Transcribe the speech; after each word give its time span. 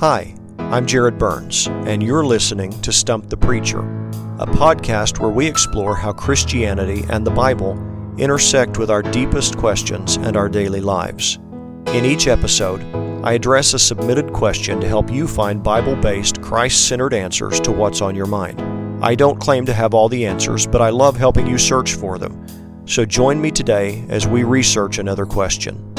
Hi, 0.00 0.34
I'm 0.58 0.86
Jared 0.86 1.18
Byrns, 1.18 1.68
and 1.86 2.02
you're 2.02 2.26
listening 2.26 2.72
to 2.82 2.92
Stump 2.92 3.30
the 3.30 3.36
Preacher, 3.36 3.78
a 4.40 4.46
podcast 4.46 5.20
where 5.20 5.30
we 5.30 5.46
explore 5.46 5.94
how 5.94 6.12
Christianity 6.12 7.04
and 7.10 7.24
the 7.24 7.30
Bible 7.30 7.78
intersect 8.18 8.76
with 8.76 8.90
our 8.90 9.02
deepest 9.02 9.56
questions 9.56 10.16
and 10.16 10.36
our 10.36 10.48
daily 10.48 10.80
lives. 10.80 11.38
In 11.86 12.04
each 12.04 12.26
episode, 12.26 12.82
I 13.24 13.34
address 13.34 13.72
a 13.72 13.78
submitted 13.78 14.32
question 14.32 14.80
to 14.80 14.88
help 14.88 15.12
you 15.12 15.28
find 15.28 15.62
Bible 15.62 15.94
based, 15.94 16.42
Christ 16.42 16.88
centered 16.88 17.14
answers 17.14 17.60
to 17.60 17.70
what's 17.70 18.00
on 18.00 18.16
your 18.16 18.26
mind. 18.26 18.60
I 19.02 19.14
don't 19.14 19.40
claim 19.40 19.64
to 19.66 19.72
have 19.72 19.94
all 19.94 20.08
the 20.08 20.26
answers, 20.26 20.66
but 20.66 20.82
I 20.82 20.90
love 20.90 21.16
helping 21.16 21.46
you 21.46 21.56
search 21.56 21.94
for 21.94 22.18
them. 22.18 22.84
So 22.86 23.04
join 23.04 23.40
me 23.40 23.52
today 23.52 24.04
as 24.08 24.26
we 24.26 24.42
research 24.42 24.98
another 24.98 25.24
question. 25.24 25.93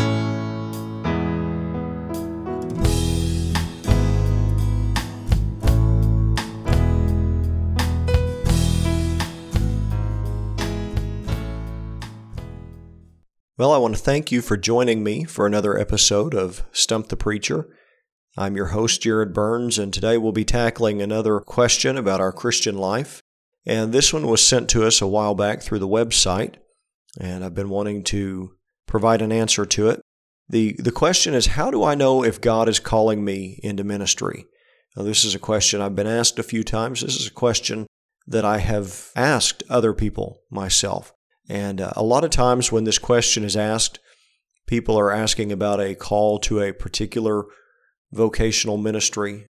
Well, 13.57 13.71
I 13.71 13.77
want 13.77 13.95
to 13.95 14.01
thank 14.01 14.33
you 14.33 14.41
for 14.41 14.57
joining 14.57 15.01
me 15.01 15.23
for 15.23 15.45
another 15.45 15.79
episode 15.79 16.36
of 16.36 16.63
Stump 16.73 17.07
the 17.07 17.15
Preacher. 17.15 17.69
I'm 18.37 18.57
your 18.57 18.65
host, 18.65 19.01
Jared 19.01 19.33
Byrns, 19.33 19.79
and 19.79 19.93
today 19.93 20.18
we'll 20.18 20.33
be 20.33 20.43
tackling 20.43 21.01
another 21.01 21.39
question 21.39 21.96
about 21.96 22.19
our 22.19 22.33
Christian 22.33 22.77
life. 22.77 23.21
And 23.65 23.93
this 23.93 24.11
one 24.11 24.27
was 24.27 24.46
sent 24.46 24.68
to 24.71 24.86
us 24.86 25.01
a 25.01 25.07
while 25.07 25.36
back 25.36 25.61
through 25.61 25.79
the 25.79 25.87
website, 25.87 26.55
and 27.18 27.46
I've 27.46 27.55
been 27.55 27.69
wanting 27.69 28.04
to 28.04 28.57
provide 28.87 29.21
an 29.21 29.32
answer 29.32 29.65
to 29.65 29.87
it. 29.87 30.01
The, 30.49 30.75
the 30.77 30.91
question 30.91 31.33
is 31.33 31.46
How 31.46 31.71
do 31.71 31.82
I 31.82 31.96
know 31.96 32.25
if 32.25 32.41
God 32.41 32.67
is 32.67 32.80
calling 32.80 33.23
me 33.23 33.61
into 33.63 33.85
ministry? 33.85 34.47
Now, 34.97 35.03
this 35.03 35.23
is 35.23 35.33
a 35.33 35.39
question 35.39 35.80
I've 35.80 35.95
been 35.95 36.08
asked 36.08 36.37
a 36.39 36.43
few 36.43 36.65
times. 36.65 36.99
This 36.99 37.15
is 37.15 37.27
a 37.27 37.31
question 37.31 37.87
that 38.27 38.43
I 38.43 38.58
have 38.58 39.11
asked 39.15 39.63
other 39.69 39.93
people 39.93 40.41
myself. 40.52 41.13
And 41.47 41.81
uh, 41.81 41.91
a 41.95 42.03
lot 42.03 42.23
of 42.23 42.31
times 42.31 42.71
when 42.71 42.83
this 42.83 42.97
question 42.97 43.43
is 43.43 43.55
asked, 43.55 43.99
people 44.67 44.97
are 44.97 45.11
asking 45.11 45.52
about 45.52 45.79
a 45.79 45.95
call 45.95 46.39
to 46.39 46.59
a 46.59 46.73
particular 46.73 47.45
vocational 48.11 48.77
ministry. 48.77 49.47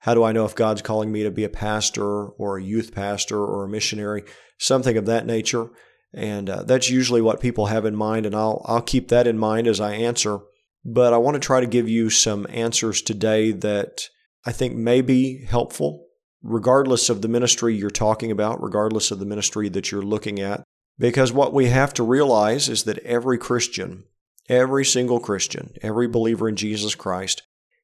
How 0.00 0.14
do 0.14 0.22
I 0.22 0.32
know 0.32 0.44
if 0.44 0.54
God's 0.54 0.82
calling 0.82 1.10
me 1.10 1.24
to 1.24 1.30
be 1.30 1.44
a 1.44 1.48
pastor 1.48 2.26
or 2.26 2.58
a 2.58 2.62
youth 2.62 2.94
pastor 2.94 3.42
or 3.42 3.64
a 3.64 3.68
missionary? 3.68 4.22
Something 4.58 4.96
of 4.96 5.06
that 5.06 5.26
nature. 5.26 5.68
And 6.14 6.48
uh, 6.48 6.62
that's 6.62 6.88
usually 6.88 7.20
what 7.20 7.40
people 7.40 7.66
have 7.66 7.84
in 7.84 7.96
mind, 7.96 8.24
and 8.24 8.34
I'll, 8.34 8.62
I'll 8.64 8.82
keep 8.82 9.08
that 9.08 9.26
in 9.26 9.38
mind 9.38 9.66
as 9.66 9.80
I 9.80 9.94
answer. 9.94 10.38
But 10.84 11.12
I 11.12 11.18
want 11.18 11.34
to 11.34 11.40
try 11.40 11.60
to 11.60 11.66
give 11.66 11.88
you 11.88 12.10
some 12.10 12.46
answers 12.48 13.02
today 13.02 13.50
that 13.50 14.08
I 14.46 14.52
think 14.52 14.76
may 14.76 15.00
be 15.00 15.44
helpful, 15.44 16.06
regardless 16.42 17.10
of 17.10 17.20
the 17.20 17.28
ministry 17.28 17.74
you're 17.74 17.90
talking 17.90 18.30
about, 18.30 18.62
regardless 18.62 19.10
of 19.10 19.18
the 19.18 19.26
ministry 19.26 19.68
that 19.70 19.90
you're 19.90 20.02
looking 20.02 20.38
at. 20.38 20.62
Because 20.98 21.32
what 21.32 21.52
we 21.52 21.66
have 21.66 21.92
to 21.94 22.02
realize 22.02 22.68
is 22.68 22.84
that 22.84 22.98
every 22.98 23.38
Christian, 23.38 24.04
every 24.48 24.84
single 24.84 25.20
Christian, 25.20 25.74
every 25.82 26.08
believer 26.08 26.48
in 26.48 26.56
Jesus 26.56 26.94
Christ 26.94 27.42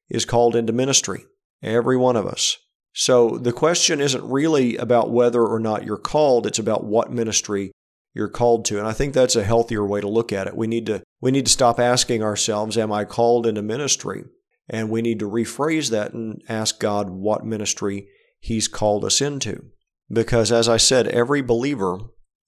is 0.09 0.25
called 0.25 0.55
into 0.55 0.73
ministry. 0.73 1.25
Every 1.61 1.95
one 1.95 2.15
of 2.15 2.25
us. 2.25 2.57
So 2.93 3.37
the 3.37 3.53
question 3.53 4.01
isn't 4.01 4.23
really 4.23 4.77
about 4.77 5.11
whether 5.11 5.43
or 5.43 5.59
not 5.59 5.85
you're 5.85 5.97
called, 5.97 6.45
it's 6.45 6.59
about 6.59 6.83
what 6.83 7.11
ministry 7.11 7.71
you're 8.13 8.27
called 8.27 8.65
to. 8.65 8.77
And 8.77 8.87
I 8.87 8.93
think 8.93 9.13
that's 9.13 9.35
a 9.35 9.43
healthier 9.43 9.85
way 9.85 10.01
to 10.01 10.07
look 10.07 10.31
at 10.31 10.47
it. 10.47 10.55
We 10.55 10.67
need 10.67 10.85
to 10.87 11.01
we 11.19 11.31
need 11.31 11.45
to 11.45 11.51
stop 11.51 11.79
asking 11.79 12.21
ourselves, 12.21 12.77
am 12.77 12.91
I 12.91 13.05
called 13.05 13.47
into 13.47 13.61
ministry? 13.61 14.25
And 14.69 14.89
we 14.89 15.01
need 15.01 15.19
to 15.19 15.29
rephrase 15.29 15.89
that 15.89 16.13
and 16.13 16.41
ask 16.47 16.79
God 16.79 17.09
what 17.09 17.45
ministry 17.45 18.07
he's 18.39 18.67
called 18.67 19.03
us 19.03 19.21
into. 19.21 19.65
Because 20.11 20.51
as 20.51 20.69
I 20.69 20.77
said, 20.77 21.07
every 21.07 21.41
believer 21.41 21.99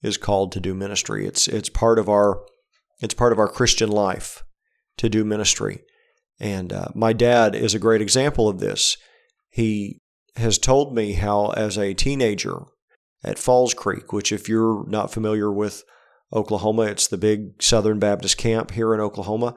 is 0.02 0.16
called 0.16 0.52
to 0.52 0.60
do 0.60 0.74
ministry. 0.74 1.26
It's 1.26 1.48
it's 1.48 1.68
part 1.68 1.98
of 1.98 2.08
our 2.08 2.42
it's 3.00 3.14
part 3.14 3.32
of 3.32 3.38
our 3.38 3.48
Christian 3.48 3.90
life 3.90 4.42
to 4.98 5.08
do 5.08 5.24
ministry. 5.24 5.82
And 6.38 6.72
uh, 6.72 6.88
my 6.94 7.12
dad 7.12 7.54
is 7.54 7.74
a 7.74 7.78
great 7.78 8.02
example 8.02 8.48
of 8.48 8.58
this. 8.58 8.96
He 9.50 10.00
has 10.36 10.58
told 10.58 10.94
me 10.94 11.14
how, 11.14 11.50
as 11.50 11.78
a 11.78 11.94
teenager 11.94 12.64
at 13.24 13.38
Falls 13.38 13.74
Creek, 13.74 14.12
which, 14.12 14.32
if 14.32 14.48
you're 14.48 14.86
not 14.88 15.12
familiar 15.12 15.50
with 15.50 15.82
Oklahoma, 16.32 16.82
it's 16.82 17.08
the 17.08 17.16
big 17.16 17.62
Southern 17.62 17.98
Baptist 17.98 18.36
camp 18.36 18.72
here 18.72 18.92
in 18.92 19.00
Oklahoma. 19.00 19.54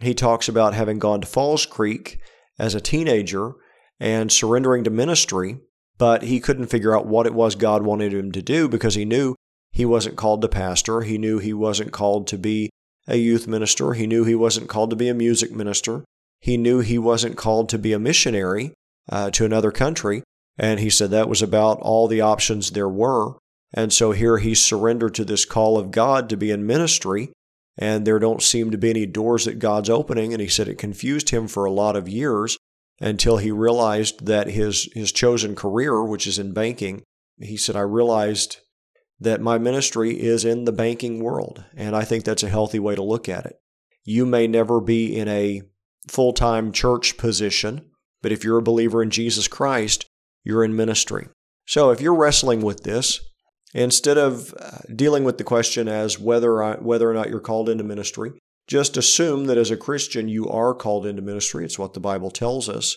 He 0.00 0.14
talks 0.14 0.48
about 0.48 0.74
having 0.74 0.98
gone 0.98 1.20
to 1.20 1.26
Falls 1.26 1.66
Creek 1.66 2.18
as 2.58 2.74
a 2.74 2.80
teenager 2.80 3.52
and 4.00 4.32
surrendering 4.32 4.82
to 4.84 4.90
ministry, 4.90 5.58
but 5.98 6.22
he 6.22 6.40
couldn't 6.40 6.66
figure 6.66 6.96
out 6.96 7.06
what 7.06 7.26
it 7.26 7.34
was 7.34 7.54
God 7.54 7.82
wanted 7.82 8.12
him 8.12 8.32
to 8.32 8.42
do 8.42 8.68
because 8.68 8.96
he 8.96 9.04
knew 9.04 9.36
he 9.72 9.84
wasn't 9.84 10.16
called 10.16 10.42
to 10.42 10.48
pastor. 10.48 11.00
He 11.00 11.18
knew 11.18 11.38
he 11.38 11.54
wasn't 11.54 11.92
called 11.92 12.26
to 12.28 12.38
be 12.38 12.70
a 13.08 13.16
youth 13.16 13.48
minister. 13.48 13.94
He 13.94 14.06
knew 14.06 14.24
he 14.24 14.34
wasn't 14.34 14.68
called 14.68 14.90
to 14.90 14.96
be 14.96 15.08
a 15.08 15.14
music 15.14 15.50
minister. 15.50 16.04
He 16.40 16.56
knew 16.56 16.80
he 16.80 16.98
wasn't 16.98 17.36
called 17.36 17.68
to 17.70 17.78
be 17.78 17.92
a 17.92 17.98
missionary 17.98 18.74
uh, 19.10 19.30
to 19.30 19.44
another 19.44 19.72
country. 19.72 20.22
And 20.58 20.80
he 20.80 20.90
said 20.90 21.10
that 21.10 21.28
was 21.28 21.40
about 21.40 21.78
all 21.80 22.06
the 22.06 22.20
options 22.20 22.70
there 22.70 22.88
were. 22.88 23.38
And 23.72 23.92
so 23.92 24.12
here 24.12 24.38
he 24.38 24.54
surrendered 24.54 25.14
to 25.14 25.24
this 25.24 25.44
call 25.44 25.78
of 25.78 25.90
God 25.90 26.28
to 26.28 26.36
be 26.36 26.50
in 26.50 26.66
ministry. 26.66 27.30
And 27.78 28.06
there 28.06 28.18
don't 28.18 28.42
seem 28.42 28.70
to 28.70 28.78
be 28.78 28.90
any 28.90 29.06
doors 29.06 29.46
that 29.46 29.58
God's 29.58 29.88
opening. 29.88 30.34
And 30.34 30.42
he 30.42 30.48
said 30.48 30.68
it 30.68 30.76
confused 30.76 31.30
him 31.30 31.48
for 31.48 31.64
a 31.64 31.72
lot 31.72 31.96
of 31.96 32.08
years 32.08 32.58
until 33.00 33.38
he 33.38 33.50
realized 33.50 34.26
that 34.26 34.48
his, 34.48 34.90
his 34.92 35.10
chosen 35.10 35.56
career, 35.56 36.04
which 36.04 36.26
is 36.26 36.38
in 36.38 36.52
banking, 36.52 37.02
he 37.40 37.56
said, 37.56 37.74
I 37.74 37.80
realized 37.80 38.58
that 39.22 39.40
my 39.40 39.58
ministry 39.58 40.20
is 40.20 40.44
in 40.44 40.64
the 40.64 40.72
banking 40.72 41.22
world. 41.22 41.64
And 41.76 41.94
I 41.94 42.04
think 42.04 42.24
that's 42.24 42.42
a 42.42 42.48
healthy 42.48 42.78
way 42.78 42.94
to 42.94 43.02
look 43.02 43.28
at 43.28 43.46
it. 43.46 43.56
You 44.04 44.26
may 44.26 44.46
never 44.46 44.80
be 44.80 45.16
in 45.16 45.28
a 45.28 45.62
full 46.08 46.32
time 46.32 46.72
church 46.72 47.16
position, 47.16 47.90
but 48.20 48.32
if 48.32 48.44
you're 48.44 48.58
a 48.58 48.62
believer 48.62 49.02
in 49.02 49.10
Jesus 49.10 49.48
Christ, 49.48 50.06
you're 50.44 50.64
in 50.64 50.74
ministry. 50.74 51.28
So 51.66 51.90
if 51.90 52.00
you're 52.00 52.16
wrestling 52.16 52.62
with 52.62 52.82
this, 52.82 53.20
instead 53.74 54.18
of 54.18 54.54
uh, 54.58 54.78
dealing 54.94 55.24
with 55.24 55.38
the 55.38 55.44
question 55.44 55.88
as 55.88 56.18
whether, 56.18 56.62
I, 56.62 56.74
whether 56.76 57.10
or 57.10 57.14
not 57.14 57.30
you're 57.30 57.40
called 57.40 57.68
into 57.68 57.84
ministry, 57.84 58.32
just 58.66 58.96
assume 58.96 59.46
that 59.46 59.58
as 59.58 59.70
a 59.70 59.76
Christian 59.76 60.28
you 60.28 60.48
are 60.48 60.74
called 60.74 61.06
into 61.06 61.22
ministry. 61.22 61.64
It's 61.64 61.78
what 61.78 61.94
the 61.94 62.00
Bible 62.00 62.30
tells 62.30 62.68
us. 62.68 62.96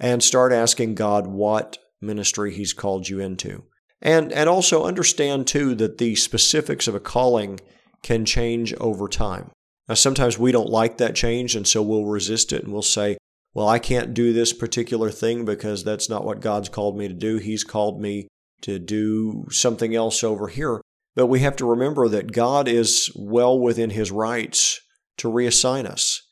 And 0.00 0.22
start 0.22 0.52
asking 0.52 0.96
God 0.96 1.28
what 1.28 1.78
ministry 2.00 2.52
He's 2.52 2.72
called 2.72 3.08
you 3.08 3.20
into. 3.20 3.64
And, 4.02 4.32
and 4.32 4.48
also 4.48 4.84
understand, 4.84 5.46
too, 5.46 5.74
that 5.76 5.98
the 5.98 6.16
specifics 6.16 6.88
of 6.88 6.94
a 6.94 7.00
calling 7.00 7.60
can 8.02 8.24
change 8.24 8.74
over 8.74 9.08
time. 9.08 9.50
Now, 9.88 9.94
sometimes 9.94 10.38
we 10.38 10.52
don't 10.52 10.68
like 10.68 10.98
that 10.98 11.14
change, 11.14 11.54
and 11.54 11.66
so 11.66 11.82
we'll 11.82 12.06
resist 12.06 12.52
it 12.52 12.64
and 12.64 12.72
we'll 12.72 12.82
say, 12.82 13.16
well, 13.54 13.68
I 13.68 13.78
can't 13.78 14.14
do 14.14 14.32
this 14.32 14.52
particular 14.52 15.10
thing 15.10 15.44
because 15.44 15.84
that's 15.84 16.08
not 16.08 16.24
what 16.24 16.40
God's 16.40 16.68
called 16.68 16.96
me 16.96 17.06
to 17.08 17.14
do. 17.14 17.36
He's 17.36 17.64
called 17.64 18.00
me 18.00 18.28
to 18.62 18.78
do 18.78 19.46
something 19.50 19.94
else 19.94 20.24
over 20.24 20.48
here. 20.48 20.80
But 21.14 21.26
we 21.26 21.40
have 21.40 21.56
to 21.56 21.68
remember 21.68 22.08
that 22.08 22.32
God 22.32 22.66
is 22.68 23.10
well 23.14 23.58
within 23.58 23.90
His 23.90 24.10
rights 24.10 24.80
to 25.18 25.28
reassign 25.28 25.84
us, 25.84 26.22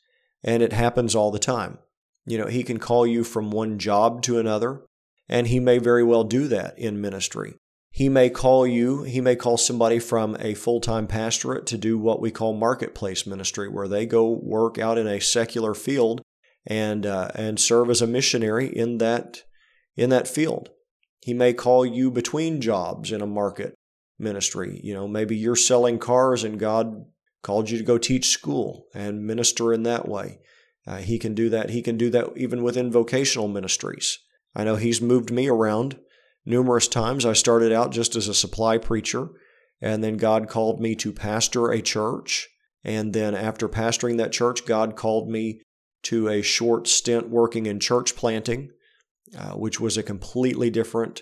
and 0.43 0.63
it 0.63 0.73
happens 0.73 1.13
all 1.13 1.29
the 1.29 1.39
time. 1.39 1.77
You 2.25 2.39
know, 2.39 2.47
He 2.47 2.63
can 2.63 2.79
call 2.79 3.05
you 3.05 3.23
from 3.23 3.51
one 3.51 3.77
job 3.77 4.23
to 4.23 4.39
another, 4.39 4.81
and 5.29 5.47
He 5.47 5.59
may 5.59 5.77
very 5.77 6.03
well 6.03 6.23
do 6.23 6.47
that 6.47 6.77
in 6.79 6.99
ministry. 6.99 7.53
He 7.91 8.07
may 8.07 8.29
call 8.29 8.65
you, 8.65 9.03
he 9.03 9.19
may 9.19 9.35
call 9.35 9.57
somebody 9.57 9.99
from 9.99 10.37
a 10.39 10.53
full 10.53 10.79
time 10.79 11.07
pastorate 11.07 11.65
to 11.67 11.77
do 11.77 11.97
what 11.97 12.21
we 12.21 12.31
call 12.31 12.53
marketplace 12.53 13.27
ministry, 13.27 13.67
where 13.67 13.87
they 13.87 14.05
go 14.05 14.29
work 14.29 14.77
out 14.77 14.97
in 14.97 15.07
a 15.07 15.19
secular 15.19 15.73
field 15.73 16.21
and, 16.65 17.05
uh, 17.05 17.29
and 17.35 17.59
serve 17.59 17.89
as 17.89 18.01
a 18.01 18.07
missionary 18.07 18.67
in 18.67 18.97
that, 18.99 19.43
in 19.97 20.09
that 20.09 20.27
field. 20.27 20.69
He 21.19 21.33
may 21.33 21.53
call 21.53 21.85
you 21.85 22.09
between 22.09 22.61
jobs 22.61 23.11
in 23.11 23.21
a 23.21 23.27
market 23.27 23.75
ministry. 24.17 24.79
You 24.83 24.93
know, 24.93 25.07
maybe 25.07 25.35
you're 25.35 25.55
selling 25.57 25.99
cars 25.99 26.43
and 26.45 26.59
God 26.59 27.05
called 27.43 27.69
you 27.69 27.77
to 27.77 27.83
go 27.83 27.97
teach 27.97 28.29
school 28.29 28.85
and 28.93 29.25
minister 29.25 29.73
in 29.73 29.83
that 29.83 30.07
way. 30.07 30.39
Uh, 30.87 30.97
he 30.97 31.19
can 31.19 31.33
do 31.35 31.49
that. 31.49 31.69
He 31.71 31.81
can 31.81 31.97
do 31.97 32.09
that 32.11 32.29
even 32.37 32.63
within 32.63 32.91
vocational 32.91 33.47
ministries. 33.47 34.19
I 34.55 34.63
know 34.63 34.75
He's 34.75 35.01
moved 35.01 35.31
me 35.31 35.47
around 35.47 35.99
numerous 36.45 36.87
times. 36.87 37.25
I 37.25 37.33
started 37.33 37.71
out 37.71 37.91
just 37.91 38.15
as 38.15 38.27
a 38.27 38.33
supply 38.33 38.77
preacher, 38.77 39.29
and 39.79 40.03
then 40.03 40.17
God 40.17 40.47
called 40.47 40.79
me 40.79 40.95
to 40.95 41.11
pastor 41.11 41.71
a 41.71 41.81
church. 41.81 42.47
And 42.83 43.13
then 43.13 43.35
after 43.35 43.69
pastoring 43.69 44.17
that 44.17 44.31
church, 44.31 44.65
God 44.65 44.95
called 44.95 45.29
me 45.29 45.61
to 46.03 46.27
a 46.27 46.41
short 46.41 46.87
stint 46.87 47.29
working 47.29 47.67
in 47.67 47.79
church 47.79 48.15
planting, 48.15 48.71
uh, 49.37 49.51
which 49.51 49.79
was 49.79 49.97
a 49.97 50.03
completely 50.03 50.69
different 50.69 51.21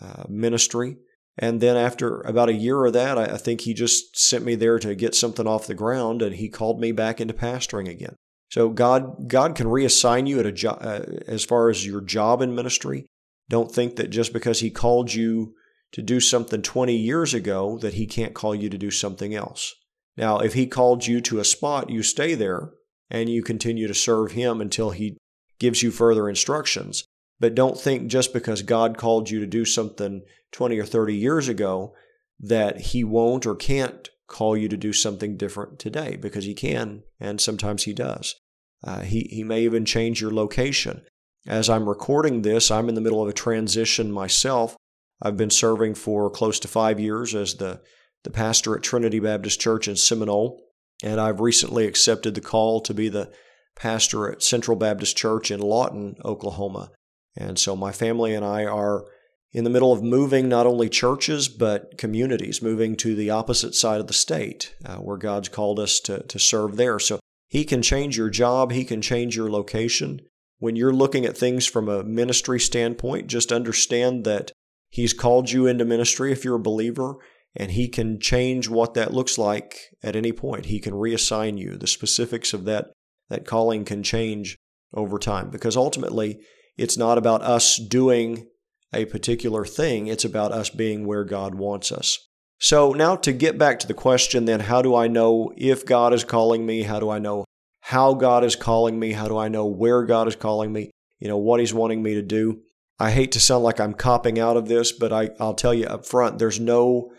uh, 0.00 0.24
ministry. 0.28 0.96
And 1.38 1.60
then 1.60 1.76
after 1.76 2.20
about 2.22 2.48
a 2.48 2.54
year 2.54 2.84
of 2.84 2.92
that, 2.94 3.16
I, 3.16 3.24
I 3.24 3.36
think 3.36 3.60
he 3.60 3.74
just 3.74 4.18
sent 4.18 4.44
me 4.44 4.56
there 4.56 4.80
to 4.80 4.96
get 4.96 5.14
something 5.14 5.46
off 5.46 5.68
the 5.68 5.74
ground, 5.74 6.20
and 6.20 6.34
he 6.34 6.48
called 6.48 6.80
me 6.80 6.90
back 6.90 7.20
into 7.20 7.34
pastoring 7.34 7.88
again. 7.88 8.16
So 8.50 8.70
God 8.70 9.28
God 9.28 9.54
can 9.54 9.66
reassign 9.66 10.26
you 10.26 10.40
at 10.40 10.46
a 10.46 10.52
jo- 10.52 10.70
uh, 10.70 11.04
as 11.26 11.44
far 11.44 11.68
as 11.68 11.86
your 11.86 12.00
job 12.00 12.42
in 12.42 12.54
ministry. 12.54 13.06
Don't 13.48 13.72
think 13.72 13.96
that 13.96 14.10
just 14.10 14.32
because 14.32 14.60
he 14.60 14.70
called 14.70 15.12
you 15.12 15.54
to 15.92 16.02
do 16.02 16.20
something 16.20 16.62
20 16.62 16.94
years 16.94 17.32
ago 17.32 17.78
that 17.78 17.94
he 17.94 18.06
can't 18.06 18.34
call 18.34 18.54
you 18.54 18.68
to 18.68 18.78
do 18.78 18.90
something 18.90 19.34
else. 19.34 19.74
Now, 20.16 20.38
if 20.38 20.54
he 20.54 20.66
called 20.66 21.06
you 21.06 21.20
to 21.22 21.38
a 21.38 21.44
spot, 21.44 21.90
you 21.90 22.02
stay 22.02 22.34
there 22.34 22.70
and 23.10 23.28
you 23.30 23.42
continue 23.42 23.86
to 23.86 23.94
serve 23.94 24.32
him 24.32 24.60
until 24.60 24.90
he 24.90 25.16
gives 25.58 25.82
you 25.82 25.90
further 25.90 26.28
instructions. 26.28 27.04
But 27.40 27.54
don't 27.54 27.78
think 27.78 28.08
just 28.08 28.32
because 28.32 28.62
God 28.62 28.98
called 28.98 29.30
you 29.30 29.40
to 29.40 29.46
do 29.46 29.64
something 29.64 30.22
20 30.52 30.78
or 30.78 30.84
30 30.84 31.14
years 31.14 31.48
ago 31.48 31.94
that 32.40 32.80
he 32.80 33.04
won't 33.04 33.46
or 33.46 33.54
can't 33.54 34.08
call 34.26 34.56
you 34.56 34.68
to 34.68 34.76
do 34.76 34.92
something 34.92 35.36
different 35.36 35.78
today 35.78 36.16
because 36.16 36.44
he 36.44 36.54
can, 36.54 37.02
and 37.18 37.40
sometimes 37.40 37.84
he 37.84 37.92
does. 37.92 38.36
Uh, 38.84 39.00
he, 39.00 39.28
he 39.30 39.42
may 39.42 39.62
even 39.62 39.84
change 39.84 40.20
your 40.20 40.32
location. 40.32 41.02
As 41.48 41.70
I'm 41.70 41.88
recording 41.88 42.42
this, 42.42 42.70
I'm 42.70 42.90
in 42.90 42.94
the 42.94 43.00
middle 43.00 43.22
of 43.22 43.28
a 43.28 43.32
transition 43.32 44.12
myself. 44.12 44.76
I've 45.22 45.38
been 45.38 45.48
serving 45.48 45.94
for 45.94 46.28
close 46.28 46.60
to 46.60 46.68
five 46.68 47.00
years 47.00 47.34
as 47.34 47.54
the, 47.54 47.80
the 48.22 48.30
pastor 48.30 48.76
at 48.76 48.82
Trinity 48.82 49.18
Baptist 49.18 49.58
Church 49.58 49.88
in 49.88 49.96
Seminole, 49.96 50.62
and 51.02 51.18
I've 51.18 51.40
recently 51.40 51.86
accepted 51.86 52.34
the 52.34 52.42
call 52.42 52.82
to 52.82 52.92
be 52.92 53.08
the 53.08 53.32
pastor 53.76 54.30
at 54.30 54.42
Central 54.42 54.76
Baptist 54.76 55.16
Church 55.16 55.50
in 55.50 55.60
Lawton, 55.60 56.16
Oklahoma. 56.22 56.90
And 57.34 57.58
so 57.58 57.74
my 57.74 57.92
family 57.92 58.34
and 58.34 58.44
I 58.44 58.66
are 58.66 59.06
in 59.50 59.64
the 59.64 59.70
middle 59.70 59.90
of 59.90 60.02
moving 60.02 60.50
not 60.50 60.66
only 60.66 60.90
churches 60.90 61.48
but 61.48 61.96
communities, 61.96 62.60
moving 62.60 62.94
to 62.96 63.14
the 63.14 63.30
opposite 63.30 63.74
side 63.74 64.02
of 64.02 64.06
the 64.06 64.12
state 64.12 64.74
uh, 64.84 64.96
where 64.96 65.16
God's 65.16 65.48
called 65.48 65.80
us 65.80 65.98
to, 66.00 66.24
to 66.24 66.38
serve 66.38 66.76
there. 66.76 66.98
So 66.98 67.20
He 67.48 67.64
can 67.64 67.80
change 67.80 68.18
your 68.18 68.28
job, 68.28 68.70
He 68.70 68.84
can 68.84 69.00
change 69.00 69.34
your 69.34 69.50
location. 69.50 70.20
When 70.58 70.76
you're 70.76 70.92
looking 70.92 71.24
at 71.24 71.36
things 71.36 71.66
from 71.66 71.88
a 71.88 72.02
ministry 72.02 72.58
standpoint, 72.58 73.28
just 73.28 73.52
understand 73.52 74.24
that 74.24 74.52
He's 74.90 75.12
called 75.12 75.50
you 75.50 75.66
into 75.66 75.84
ministry 75.84 76.32
if 76.32 76.44
you're 76.44 76.56
a 76.56 76.60
believer, 76.60 77.16
and 77.54 77.72
He 77.72 77.88
can 77.88 78.18
change 78.20 78.68
what 78.68 78.94
that 78.94 79.12
looks 79.12 79.38
like 79.38 79.78
at 80.02 80.16
any 80.16 80.32
point. 80.32 80.66
He 80.66 80.80
can 80.80 80.94
reassign 80.94 81.58
you. 81.58 81.76
The 81.76 81.86
specifics 81.86 82.52
of 82.52 82.64
that, 82.64 82.86
that 83.28 83.46
calling 83.46 83.84
can 83.84 84.02
change 84.02 84.56
over 84.94 85.18
time 85.18 85.50
because 85.50 85.76
ultimately 85.76 86.40
it's 86.76 86.96
not 86.96 87.18
about 87.18 87.42
us 87.42 87.76
doing 87.76 88.46
a 88.94 89.04
particular 89.04 89.64
thing. 89.64 90.06
It's 90.06 90.24
about 90.24 90.52
us 90.52 90.70
being 90.70 91.06
where 91.06 91.24
God 91.24 91.54
wants 91.54 91.92
us. 91.92 92.18
So, 92.60 92.92
now 92.92 93.14
to 93.16 93.32
get 93.32 93.58
back 93.58 93.78
to 93.80 93.86
the 93.86 93.94
question, 93.94 94.46
then, 94.46 94.60
how 94.60 94.82
do 94.82 94.94
I 94.94 95.06
know 95.06 95.52
if 95.56 95.86
God 95.86 96.12
is 96.12 96.24
calling 96.24 96.66
me? 96.66 96.82
How 96.82 96.98
do 96.98 97.08
I 97.10 97.20
know 97.20 97.44
how 97.88 98.12
God 98.12 98.44
is 98.44 98.54
calling 98.54 98.98
me? 98.98 99.12
How 99.12 99.28
do 99.28 99.38
I 99.38 99.48
know 99.48 99.64
where 99.64 100.04
God 100.04 100.28
is 100.28 100.36
calling 100.36 100.70
me? 100.74 100.90
You 101.20 101.28
know, 101.28 101.38
what 101.38 101.58
He's 101.58 101.72
wanting 101.72 102.02
me 102.02 102.12
to 102.16 102.22
do? 102.22 102.60
I 102.98 103.12
hate 103.12 103.32
to 103.32 103.40
sound 103.40 103.64
like 103.64 103.80
I'm 103.80 103.94
copping 103.94 104.38
out 104.38 104.58
of 104.58 104.68
this, 104.68 104.92
but 104.92 105.10
I, 105.10 105.30
I'll 105.40 105.54
tell 105.54 105.72
you 105.72 105.86
up 105.86 106.04
front 106.04 106.38
there's 106.38 106.60
no 106.60 107.10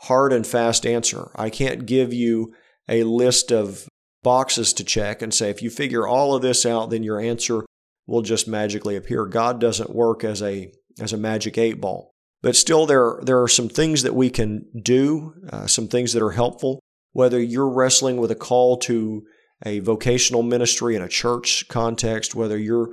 hard 0.00 0.34
and 0.34 0.46
fast 0.46 0.84
answer. 0.84 1.30
I 1.34 1.48
can't 1.48 1.86
give 1.86 2.12
you 2.12 2.52
a 2.90 3.04
list 3.04 3.50
of 3.50 3.88
boxes 4.22 4.74
to 4.74 4.84
check 4.84 5.22
and 5.22 5.32
say, 5.32 5.48
if 5.48 5.62
you 5.62 5.70
figure 5.70 6.06
all 6.06 6.34
of 6.34 6.42
this 6.42 6.66
out, 6.66 6.90
then 6.90 7.02
your 7.02 7.18
answer 7.18 7.64
will 8.06 8.20
just 8.20 8.46
magically 8.46 8.96
appear. 8.96 9.24
God 9.24 9.58
doesn't 9.58 9.96
work 9.96 10.24
as 10.24 10.42
a 10.42 10.70
as 11.00 11.14
a 11.14 11.16
magic 11.16 11.56
eight 11.56 11.80
ball. 11.80 12.10
But 12.42 12.54
still, 12.54 12.84
there, 12.84 13.18
there 13.22 13.40
are 13.40 13.48
some 13.48 13.70
things 13.70 14.02
that 14.02 14.14
we 14.14 14.28
can 14.28 14.66
do, 14.78 15.32
uh, 15.50 15.66
some 15.66 15.88
things 15.88 16.12
that 16.12 16.22
are 16.22 16.32
helpful. 16.32 16.80
Whether 17.12 17.40
you're 17.40 17.72
wrestling 17.72 18.18
with 18.18 18.30
a 18.30 18.34
call 18.34 18.76
to 18.80 19.24
a 19.64 19.80
vocational 19.80 20.42
ministry 20.42 20.94
in 20.94 21.02
a 21.02 21.08
church 21.08 21.66
context, 21.68 22.34
whether 22.34 22.58
you're 22.58 22.90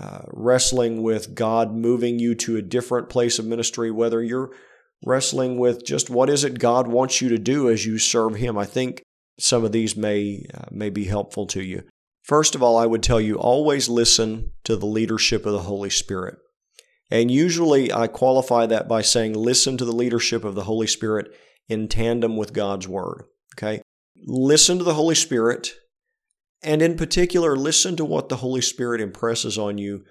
uh, 0.00 0.20
wrestling 0.28 1.02
with 1.02 1.34
God 1.34 1.74
moving 1.74 2.18
you 2.18 2.34
to 2.36 2.56
a 2.56 2.62
different 2.62 3.08
place 3.08 3.38
of 3.38 3.46
ministry, 3.46 3.90
whether 3.90 4.22
you're 4.22 4.50
wrestling 5.04 5.58
with 5.58 5.84
just 5.84 6.10
what 6.10 6.30
is 6.30 6.44
it 6.44 6.58
God 6.58 6.88
wants 6.88 7.20
you 7.20 7.28
to 7.28 7.38
do 7.38 7.68
as 7.68 7.84
you 7.84 7.98
serve 7.98 8.36
Him, 8.36 8.56
I 8.56 8.64
think 8.64 9.02
some 9.38 9.64
of 9.64 9.72
these 9.72 9.96
may 9.96 10.44
uh, 10.54 10.66
may 10.70 10.90
be 10.90 11.04
helpful 11.04 11.46
to 11.48 11.62
you. 11.62 11.82
First 12.22 12.54
of 12.54 12.62
all, 12.62 12.76
I 12.76 12.86
would 12.86 13.02
tell 13.02 13.20
you 13.20 13.36
always 13.36 13.88
listen 13.88 14.52
to 14.64 14.76
the 14.76 14.86
leadership 14.86 15.46
of 15.46 15.52
the 15.52 15.62
Holy 15.62 15.90
Spirit. 15.90 16.36
And 17.10 17.30
usually 17.30 17.90
I 17.90 18.06
qualify 18.06 18.66
that 18.66 18.86
by 18.86 19.00
saying, 19.00 19.32
listen 19.32 19.78
to 19.78 19.84
the 19.86 19.92
leadership 19.92 20.44
of 20.44 20.54
the 20.54 20.64
Holy 20.64 20.86
Spirit 20.86 21.34
in 21.68 21.88
tandem 21.88 22.36
with 22.36 22.52
God's 22.52 22.86
Word. 22.86 23.24
Okay? 23.56 23.80
Listen 24.26 24.76
to 24.76 24.84
the 24.84 24.94
Holy 24.94 25.14
Spirit, 25.14 25.72
and 26.62 26.82
in 26.82 26.96
particular, 26.96 27.56
listen 27.56 27.96
to 27.96 28.04
what 28.04 28.28
the 28.28 28.36
Holy 28.36 28.60
Spirit 28.60 29.00
impresses 29.00 29.56
on 29.56 29.78
you 29.78 30.04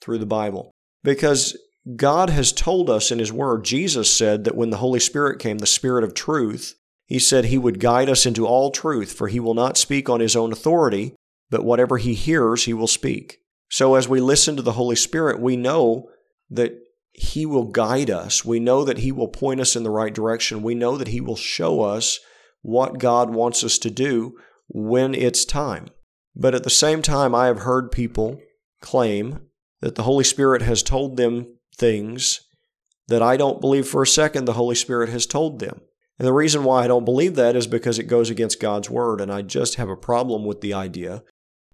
through 0.00 0.18
the 0.18 0.26
Bible. 0.26 0.70
Because 1.02 1.56
God 1.96 2.30
has 2.30 2.52
told 2.52 2.90
us 2.90 3.10
in 3.10 3.18
His 3.18 3.32
Word, 3.32 3.64
Jesus 3.64 4.10
said 4.10 4.44
that 4.44 4.56
when 4.56 4.70
the 4.70 4.78
Holy 4.78 5.00
Spirit 5.00 5.38
came, 5.38 5.58
the 5.58 5.66
Spirit 5.66 6.02
of 6.02 6.14
truth, 6.14 6.74
He 7.06 7.18
said 7.18 7.46
He 7.46 7.58
would 7.58 7.78
guide 7.78 8.08
us 8.08 8.26
into 8.26 8.46
all 8.46 8.70
truth, 8.70 9.12
for 9.12 9.28
He 9.28 9.38
will 9.38 9.54
not 9.54 9.76
speak 9.76 10.08
on 10.08 10.20
His 10.20 10.34
own 10.34 10.52
authority, 10.52 11.14
but 11.50 11.64
whatever 11.64 11.98
He 11.98 12.14
hears, 12.14 12.64
He 12.64 12.74
will 12.74 12.86
speak. 12.88 13.38
So 13.70 13.94
as 13.94 14.08
we 14.08 14.20
listen 14.20 14.56
to 14.56 14.62
the 14.62 14.72
Holy 14.72 14.96
Spirit, 14.96 15.40
we 15.40 15.56
know 15.56 16.08
that 16.50 16.72
He 17.12 17.46
will 17.46 17.64
guide 17.64 18.10
us. 18.10 18.44
We 18.44 18.58
know 18.58 18.84
that 18.84 18.98
He 18.98 19.12
will 19.12 19.28
point 19.28 19.60
us 19.60 19.76
in 19.76 19.82
the 19.84 19.90
right 19.90 20.14
direction. 20.14 20.62
We 20.62 20.74
know 20.74 20.96
that 20.96 21.08
He 21.08 21.20
will 21.20 21.36
show 21.36 21.82
us 21.82 22.18
what 22.62 22.98
God 22.98 23.30
wants 23.30 23.62
us 23.62 23.78
to 23.78 23.90
do 23.90 24.36
when 24.74 25.14
it's 25.14 25.44
time. 25.44 25.86
But 26.36 26.54
at 26.54 26.64
the 26.64 26.70
same 26.70 27.00
time, 27.00 27.34
I 27.34 27.46
have 27.46 27.60
heard 27.60 27.92
people 27.92 28.40
claim 28.82 29.40
that 29.80 29.94
the 29.94 30.02
Holy 30.02 30.24
Spirit 30.24 30.62
has 30.62 30.82
told 30.82 31.16
them 31.16 31.46
things 31.76 32.40
that 33.08 33.22
I 33.22 33.36
don't 33.36 33.60
believe 33.60 33.86
for 33.86 34.02
a 34.02 34.06
second 34.06 34.44
the 34.44 34.54
Holy 34.54 34.74
Spirit 34.74 35.08
has 35.10 35.26
told 35.26 35.60
them. 35.60 35.80
And 36.18 36.26
the 36.26 36.32
reason 36.32 36.64
why 36.64 36.84
I 36.84 36.88
don't 36.88 37.04
believe 37.04 37.36
that 37.36 37.56
is 37.56 37.66
because 37.66 37.98
it 37.98 38.04
goes 38.04 38.30
against 38.30 38.60
God's 38.60 38.90
Word, 38.90 39.20
and 39.20 39.32
I 39.32 39.42
just 39.42 39.76
have 39.76 39.88
a 39.88 39.96
problem 39.96 40.44
with 40.44 40.60
the 40.60 40.74
idea 40.74 41.22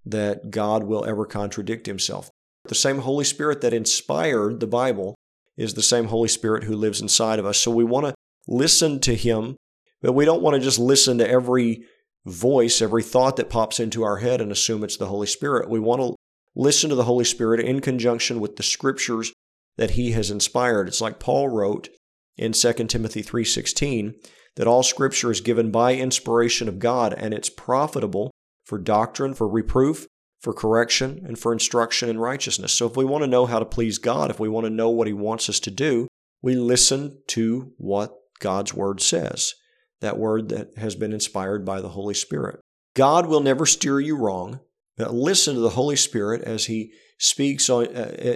that 0.05 0.51
God 0.51 0.83
will 0.83 1.05
ever 1.05 1.25
contradict 1.25 1.87
Himself. 1.87 2.29
The 2.65 2.75
same 2.75 2.99
Holy 2.99 3.25
Spirit 3.25 3.61
that 3.61 3.73
inspired 3.73 4.59
the 4.59 4.67
Bible 4.67 5.15
is 5.57 5.73
the 5.73 5.81
same 5.81 6.05
Holy 6.05 6.27
Spirit 6.27 6.63
who 6.63 6.75
lives 6.75 7.01
inside 7.01 7.39
of 7.39 7.45
us. 7.45 7.57
So 7.57 7.71
we 7.71 7.83
want 7.83 8.07
to 8.07 8.13
listen 8.47 8.99
to 9.01 9.15
Him, 9.15 9.57
but 10.01 10.13
we 10.13 10.25
don't 10.25 10.41
want 10.41 10.55
to 10.55 10.61
just 10.61 10.79
listen 10.79 11.17
to 11.19 11.29
every 11.29 11.83
voice, 12.25 12.81
every 12.81 13.03
thought 13.03 13.35
that 13.37 13.49
pops 13.49 13.79
into 13.79 14.03
our 14.03 14.17
head 14.17 14.41
and 14.41 14.51
assume 14.51 14.83
it's 14.83 14.97
the 14.97 15.07
Holy 15.07 15.27
Spirit. 15.27 15.69
We 15.69 15.79
want 15.79 16.01
to 16.01 16.15
listen 16.55 16.89
to 16.89 16.95
the 16.95 17.05
Holy 17.05 17.25
Spirit 17.25 17.59
in 17.59 17.81
conjunction 17.81 18.39
with 18.39 18.57
the 18.57 18.63
scriptures 18.63 19.33
that 19.77 19.91
he 19.91 20.11
has 20.11 20.29
inspired. 20.29 20.87
It's 20.87 21.01
like 21.01 21.19
Paul 21.19 21.49
wrote 21.49 21.89
in 22.37 22.53
2 22.53 22.89
Timothy 22.89 23.21
3:16 23.21 24.15
that 24.55 24.67
all 24.67 24.83
scripture 24.83 25.31
is 25.31 25.41
given 25.41 25.71
by 25.71 25.95
inspiration 25.95 26.67
of 26.67 26.79
God 26.79 27.13
and 27.13 27.33
it's 27.33 27.49
profitable 27.49 28.31
for 28.65 28.77
doctrine, 28.77 29.33
for 29.33 29.47
reproof, 29.47 30.07
for 30.41 30.53
correction, 30.53 31.23
and 31.25 31.37
for 31.37 31.53
instruction 31.53 32.09
in 32.09 32.19
righteousness. 32.19 32.73
So 32.73 32.85
if 32.85 32.97
we 32.97 33.05
want 33.05 33.23
to 33.23 33.29
know 33.29 33.45
how 33.45 33.59
to 33.59 33.65
please 33.65 33.97
God, 33.97 34.29
if 34.29 34.39
we 34.39 34.49
want 34.49 34.65
to 34.65 34.69
know 34.69 34.89
what 34.89 35.07
He 35.07 35.13
wants 35.13 35.49
us 35.49 35.59
to 35.61 35.71
do, 35.71 36.07
we 36.41 36.55
listen 36.55 37.21
to 37.27 37.73
what 37.77 38.13
God's 38.39 38.73
Word 38.73 39.01
says, 39.01 39.53
that 40.01 40.17
Word 40.17 40.49
that 40.49 40.77
has 40.77 40.95
been 40.95 41.13
inspired 41.13 41.65
by 41.65 41.81
the 41.81 41.89
Holy 41.89 42.13
Spirit. 42.13 42.59
God 42.95 43.27
will 43.27 43.39
never 43.39 43.65
steer 43.65 43.99
you 43.99 44.17
wrong. 44.17 44.59
Listen 44.97 45.55
to 45.55 45.61
the 45.61 45.69
Holy 45.69 45.95
Spirit 45.95 46.43
as 46.43 46.65
He 46.65 46.91
speaks 47.17 47.69
uh, 47.69 47.79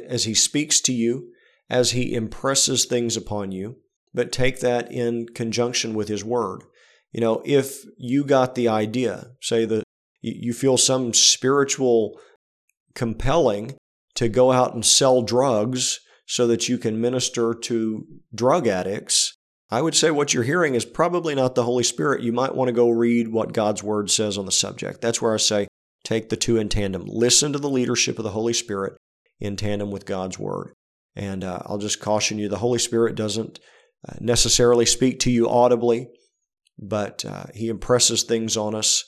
as 0.10 0.24
He 0.24 0.34
speaks 0.34 0.80
to 0.82 0.94
you, 0.94 1.32
as 1.70 1.92
He 1.92 2.16
impresses 2.16 2.86
things 2.86 3.18
upon 3.18 3.52
you. 3.52 3.78
But 4.14 4.32
take 4.32 4.62
that 4.62 4.92
in 4.92 5.28
conjunction 5.36 5.94
with 5.94 6.08
His 6.08 6.24
Word. 6.24 6.64
You 7.12 7.22
know, 7.22 7.42
if 7.46 7.84
you 7.98 8.24
got 8.24 8.56
the 8.56 8.68
idea, 8.68 9.32
say 9.42 9.66
that 9.66 9.84
you 10.22 10.54
feel 10.54 10.78
some 10.78 11.14
spiritual 11.14 12.20
compelling 12.94 13.76
to 14.16 14.28
go 14.28 14.52
out 14.52 14.74
and 14.74 14.86
sell 14.86 15.22
drugs 15.22 16.00
so 16.26 16.48
that 16.48 16.68
you 16.68 16.78
can 16.78 17.00
minister 17.00 17.54
to 17.54 18.06
drug 18.34 18.68
addicts, 18.68 19.35
I 19.70 19.82
would 19.82 19.96
say 19.96 20.12
what 20.12 20.34
you're 20.34 20.44
hearing 20.44 20.76
is 20.76 20.86
probably 20.86 21.34
not 21.34 21.56
the 21.56 21.64
Holy 21.64 21.84
Spirit. 21.84 22.22
You 22.22 22.32
might 22.32 22.56
want 22.56 22.68
to 22.68 22.74
go 22.74 22.90
read 22.90 23.30
what 23.30 23.54
God's 23.54 23.82
Word 23.82 24.12
says 24.12 24.38
on 24.38 24.46
the 24.46 24.52
subject. 24.52 25.02
That's 25.02 25.22
where 25.22 25.34
I 25.34 25.38
say 25.38 25.68
take 26.04 26.30
the 26.30 26.38
two 26.38 26.58
in 26.58 26.70
tandem. 26.70 27.04
Listen 27.08 27.52
to 27.54 27.60
the 27.60 27.70
leadership 27.70 28.20
of 28.20 28.24
the 28.24 28.32
Holy 28.32 28.54
Spirit 28.54 28.96
in 29.40 29.56
tandem 29.56 29.92
with 29.92 30.06
God's 30.06 30.38
Word. 30.38 30.74
And 31.16 31.44
uh, 31.44 31.60
I'll 31.66 31.78
just 31.78 32.00
caution 32.00 32.38
you 32.38 32.48
the 32.48 32.58
Holy 32.58 32.80
Spirit 32.80 33.16
doesn't 33.16 33.60
uh, 34.08 34.14
necessarily 34.20 34.86
speak 34.86 35.20
to 35.22 35.32
you 35.32 35.50
audibly, 35.50 36.10
but 36.78 37.26
uh, 37.26 37.46
He 37.54 37.70
impresses 37.70 38.24
things 38.24 38.56
on 38.56 38.76
us 38.76 39.04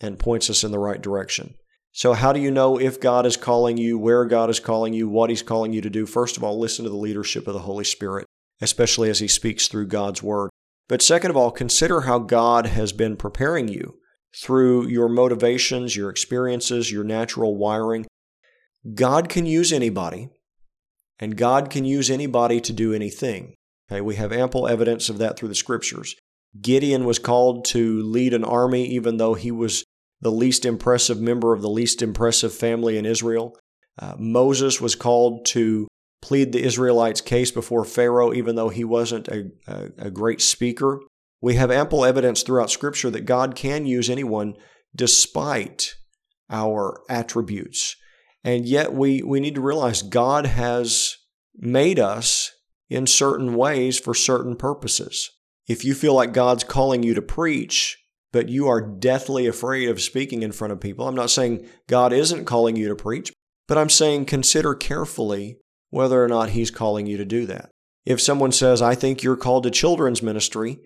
and 0.00 0.18
points 0.18 0.50
us 0.50 0.64
in 0.64 0.72
the 0.72 0.78
right 0.78 1.00
direction. 1.00 1.54
So, 1.92 2.14
how 2.14 2.32
do 2.32 2.40
you 2.40 2.50
know 2.50 2.78
if 2.78 3.00
God 3.00 3.26
is 3.26 3.36
calling 3.36 3.76
you, 3.76 3.98
where 3.98 4.24
God 4.24 4.50
is 4.50 4.60
calling 4.60 4.92
you, 4.92 5.08
what 5.08 5.30
He's 5.30 5.42
calling 5.42 5.72
you 5.72 5.80
to 5.82 5.90
do? 5.90 6.06
First 6.06 6.36
of 6.36 6.44
all, 6.44 6.58
listen 6.58 6.84
to 6.84 6.90
the 6.90 6.96
leadership 6.96 7.46
of 7.46 7.54
the 7.54 7.60
Holy 7.60 7.84
Spirit, 7.84 8.26
especially 8.62 9.10
as 9.10 9.20
He 9.20 9.28
speaks 9.28 9.68
through 9.68 9.86
God's 9.88 10.22
Word. 10.22 10.50
But 10.88 11.02
second 11.02 11.30
of 11.30 11.36
all, 11.36 11.50
consider 11.50 12.02
how 12.02 12.18
God 12.18 12.66
has 12.66 12.92
been 12.92 13.16
preparing 13.16 13.68
you 13.68 13.98
through 14.36 14.88
your 14.88 15.08
motivations, 15.08 15.96
your 15.96 16.10
experiences, 16.10 16.90
your 16.90 17.04
natural 17.04 17.56
wiring. 17.56 18.06
God 18.94 19.28
can 19.28 19.46
use 19.46 19.72
anybody, 19.72 20.30
and 21.18 21.36
God 21.36 21.70
can 21.70 21.84
use 21.84 22.10
anybody 22.10 22.60
to 22.60 22.72
do 22.72 22.92
anything. 22.92 23.54
Okay, 23.90 24.00
we 24.00 24.16
have 24.16 24.32
ample 24.32 24.66
evidence 24.66 25.08
of 25.08 25.18
that 25.18 25.36
through 25.36 25.48
the 25.48 25.54
scriptures. 25.54 26.16
Gideon 26.60 27.04
was 27.04 27.18
called 27.18 27.64
to 27.66 28.02
lead 28.02 28.34
an 28.34 28.44
army, 28.44 28.86
even 28.86 29.16
though 29.16 29.34
he 29.34 29.50
was 29.50 29.84
the 30.20 30.32
least 30.32 30.64
impressive 30.64 31.20
member 31.20 31.52
of 31.52 31.62
the 31.62 31.70
least 31.70 32.02
impressive 32.02 32.54
family 32.54 32.96
in 32.96 33.06
Israel. 33.06 33.56
Uh, 33.98 34.14
Moses 34.18 34.80
was 34.80 34.94
called 34.94 35.44
to 35.46 35.88
plead 36.22 36.52
the 36.52 36.62
Israelites' 36.62 37.20
case 37.20 37.50
before 37.50 37.84
Pharaoh, 37.84 38.32
even 38.32 38.54
though 38.54 38.70
he 38.70 38.84
wasn't 38.84 39.28
a, 39.28 39.50
a, 39.66 39.90
a 39.98 40.10
great 40.10 40.40
speaker. 40.40 41.00
We 41.42 41.56
have 41.56 41.70
ample 41.70 42.04
evidence 42.04 42.42
throughout 42.42 42.70
Scripture 42.70 43.10
that 43.10 43.26
God 43.26 43.54
can 43.56 43.84
use 43.84 44.08
anyone 44.08 44.54
despite 44.94 45.96
our 46.48 47.02
attributes. 47.08 47.96
And 48.44 48.66
yet 48.66 48.92
we, 48.92 49.22
we 49.22 49.40
need 49.40 49.56
to 49.56 49.60
realize 49.60 50.02
God 50.02 50.46
has 50.46 51.16
made 51.56 51.98
us 51.98 52.52
in 52.88 53.06
certain 53.06 53.54
ways 53.54 53.98
for 53.98 54.14
certain 54.14 54.56
purposes. 54.56 55.30
If 55.68 55.84
you 55.84 55.94
feel 55.94 56.14
like 56.14 56.32
God's 56.32 56.64
calling 56.64 57.02
you 57.02 57.14
to 57.14 57.22
preach, 57.22 57.98
but 58.32 58.48
you 58.48 58.68
are 58.68 58.80
deathly 58.80 59.46
afraid 59.46 59.88
of 59.88 60.00
speaking 60.00 60.42
in 60.42 60.52
front 60.52 60.72
of 60.72 60.80
people, 60.80 61.08
I'm 61.08 61.14
not 61.14 61.30
saying 61.30 61.66
God 61.88 62.12
isn't 62.12 62.44
calling 62.44 62.76
you 62.76 62.88
to 62.88 62.96
preach, 62.96 63.32
but 63.66 63.78
I'm 63.78 63.90
saying 63.90 64.26
consider 64.26 64.74
carefully 64.74 65.58
whether 65.92 66.24
or 66.24 66.26
not 66.26 66.50
He's 66.50 66.70
calling 66.70 67.06
you 67.06 67.18
to 67.18 67.24
do 67.24 67.46
that. 67.46 67.70
If 68.04 68.20
someone 68.20 68.50
says, 68.50 68.82
I 68.82 68.96
think 68.96 69.22
you're 69.22 69.36
called 69.36 69.62
to 69.64 69.70
children's 69.70 70.22
ministry 70.22 70.78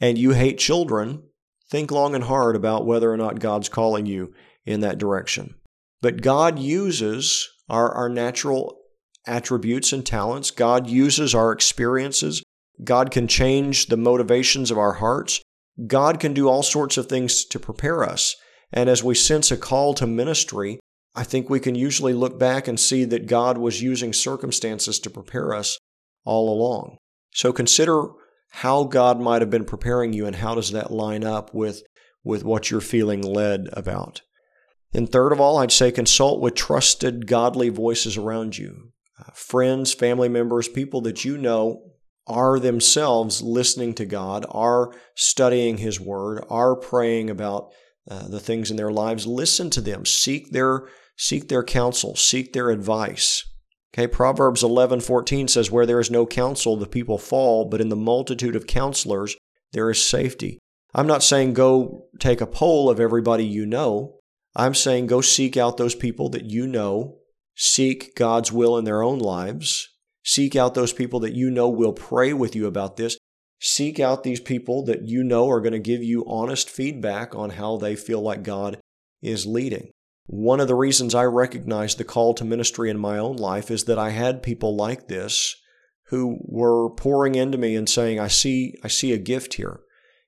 and 0.00 0.18
you 0.18 0.30
hate 0.30 0.58
children, 0.58 1.22
think 1.70 1.92
long 1.92 2.14
and 2.14 2.24
hard 2.24 2.56
about 2.56 2.86
whether 2.86 3.12
or 3.12 3.16
not 3.16 3.38
God's 3.38 3.68
calling 3.68 4.06
you 4.06 4.32
in 4.64 4.80
that 4.80 4.98
direction. 4.98 5.54
But 6.00 6.22
God 6.22 6.58
uses 6.58 7.48
our, 7.68 7.92
our 7.92 8.08
natural 8.08 8.78
attributes 9.26 9.92
and 9.92 10.04
talents. 10.04 10.50
God 10.50 10.88
uses 10.88 11.34
our 11.34 11.52
experiences. 11.52 12.42
God 12.82 13.10
can 13.10 13.28
change 13.28 13.86
the 13.86 13.96
motivations 13.96 14.70
of 14.70 14.78
our 14.78 14.94
hearts. 14.94 15.42
God 15.86 16.20
can 16.20 16.32
do 16.32 16.48
all 16.48 16.62
sorts 16.62 16.96
of 16.96 17.06
things 17.06 17.44
to 17.44 17.60
prepare 17.60 18.02
us. 18.02 18.34
And 18.72 18.88
as 18.88 19.04
we 19.04 19.14
sense 19.14 19.50
a 19.50 19.56
call 19.56 19.92
to 19.94 20.06
ministry, 20.06 20.80
I 21.14 21.24
think 21.24 21.48
we 21.48 21.60
can 21.60 21.74
usually 21.74 22.12
look 22.12 22.38
back 22.38 22.66
and 22.66 22.78
see 22.78 23.04
that 23.04 23.26
God 23.26 23.58
was 23.58 23.82
using 23.82 24.12
circumstances 24.12 24.98
to 25.00 25.10
prepare 25.10 25.54
us 25.54 25.78
all 26.24 26.52
along. 26.52 26.98
So 27.32 27.52
consider 27.52 28.08
how 28.50 28.84
God 28.84 29.20
might 29.20 29.42
have 29.42 29.50
been 29.50 29.64
preparing 29.64 30.12
you 30.12 30.26
and 30.26 30.36
how 30.36 30.54
does 30.54 30.72
that 30.72 30.90
line 30.90 31.24
up 31.24 31.54
with, 31.54 31.82
with 32.22 32.44
what 32.44 32.70
you're 32.70 32.80
feeling 32.80 33.22
led 33.22 33.68
about. 33.72 34.22
And 34.92 35.10
third 35.10 35.32
of 35.32 35.40
all, 35.40 35.58
I'd 35.58 35.72
say 35.72 35.90
consult 35.90 36.40
with 36.40 36.54
trusted, 36.54 37.26
godly 37.26 37.68
voices 37.68 38.16
around 38.16 38.56
you 38.56 38.92
uh, 39.18 39.30
friends, 39.32 39.94
family 39.94 40.28
members, 40.28 40.68
people 40.68 41.00
that 41.02 41.24
you 41.24 41.38
know 41.38 41.82
are 42.26 42.58
themselves 42.58 43.42
listening 43.42 43.94
to 43.94 44.04
God, 44.04 44.44
are 44.48 44.92
studying 45.14 45.78
His 45.78 46.00
Word, 46.00 46.44
are 46.48 46.74
praying 46.74 47.30
about 47.30 47.70
uh, 48.10 48.28
the 48.28 48.40
things 48.40 48.70
in 48.70 48.76
their 48.76 48.90
lives. 48.90 49.26
Listen 49.26 49.70
to 49.70 49.80
them. 49.80 50.04
Seek 50.04 50.50
their 50.50 50.88
seek 51.16 51.48
their 51.48 51.62
counsel. 51.62 52.16
Seek 52.16 52.52
their 52.52 52.70
advice. 52.70 53.44
Okay, 53.94 54.06
Proverbs 54.08 54.62
11:14 54.62 55.46
says, 55.48 55.70
"Where 55.70 55.86
there 55.86 56.00
is 56.00 56.10
no 56.10 56.26
counsel, 56.26 56.76
the 56.76 56.86
people 56.86 57.18
fall, 57.18 57.64
but 57.64 57.80
in 57.80 57.88
the 57.88 57.96
multitude 57.96 58.56
of 58.56 58.66
counselors 58.66 59.36
there 59.72 59.90
is 59.90 60.02
safety." 60.02 60.58
I'm 60.94 61.06
not 61.06 61.22
saying 61.22 61.54
go 61.54 62.06
take 62.18 62.40
a 62.40 62.46
poll 62.46 62.88
of 62.90 63.00
everybody 63.00 63.44
you 63.44 63.66
know. 63.66 64.18
I'm 64.56 64.74
saying 64.74 65.06
go 65.06 65.20
seek 65.20 65.56
out 65.56 65.76
those 65.76 65.94
people 65.94 66.28
that 66.30 66.44
you 66.44 66.66
know 66.66 67.18
seek 67.56 68.14
God's 68.16 68.52
will 68.52 68.76
in 68.76 68.84
their 68.84 69.02
own 69.02 69.18
lives. 69.18 69.88
Seek 70.24 70.56
out 70.56 70.74
those 70.74 70.92
people 70.92 71.20
that 71.20 71.34
you 71.34 71.50
know 71.50 71.68
will 71.68 71.92
pray 71.92 72.32
with 72.32 72.56
you 72.56 72.66
about 72.66 72.96
this. 72.96 73.18
Seek 73.60 74.00
out 74.00 74.22
these 74.22 74.40
people 74.40 74.84
that 74.84 75.06
you 75.06 75.22
know 75.22 75.48
are 75.48 75.60
going 75.60 75.72
to 75.72 75.78
give 75.78 76.02
you 76.02 76.24
honest 76.26 76.70
feedback 76.70 77.34
on 77.34 77.50
how 77.50 77.76
they 77.76 77.94
feel 77.94 78.20
like 78.20 78.42
God 78.42 78.78
is 79.22 79.46
leading. 79.46 79.90
One 80.26 80.60
of 80.60 80.68
the 80.68 80.74
reasons 80.74 81.14
I 81.14 81.24
recognized 81.24 81.98
the 81.98 82.04
call 82.04 82.34
to 82.34 82.44
ministry 82.44 82.88
in 82.88 82.98
my 82.98 83.18
own 83.18 83.36
life 83.36 83.70
is 83.70 83.84
that 83.84 83.98
I 83.98 84.10
had 84.10 84.42
people 84.42 84.74
like 84.74 85.08
this 85.08 85.56
who 86.08 86.38
were 86.40 86.90
pouring 86.90 87.34
into 87.34 87.58
me 87.58 87.76
and 87.76 87.88
saying, 87.88 88.18
I 88.18 88.28
see, 88.28 88.74
I 88.82 88.88
see 88.88 89.12
a 89.12 89.18
gift 89.18 89.54
here. 89.54 89.80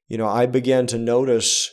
You 0.08 0.18
know, 0.18 0.26
I 0.26 0.46
began 0.46 0.86
to 0.88 0.98
notice 0.98 1.72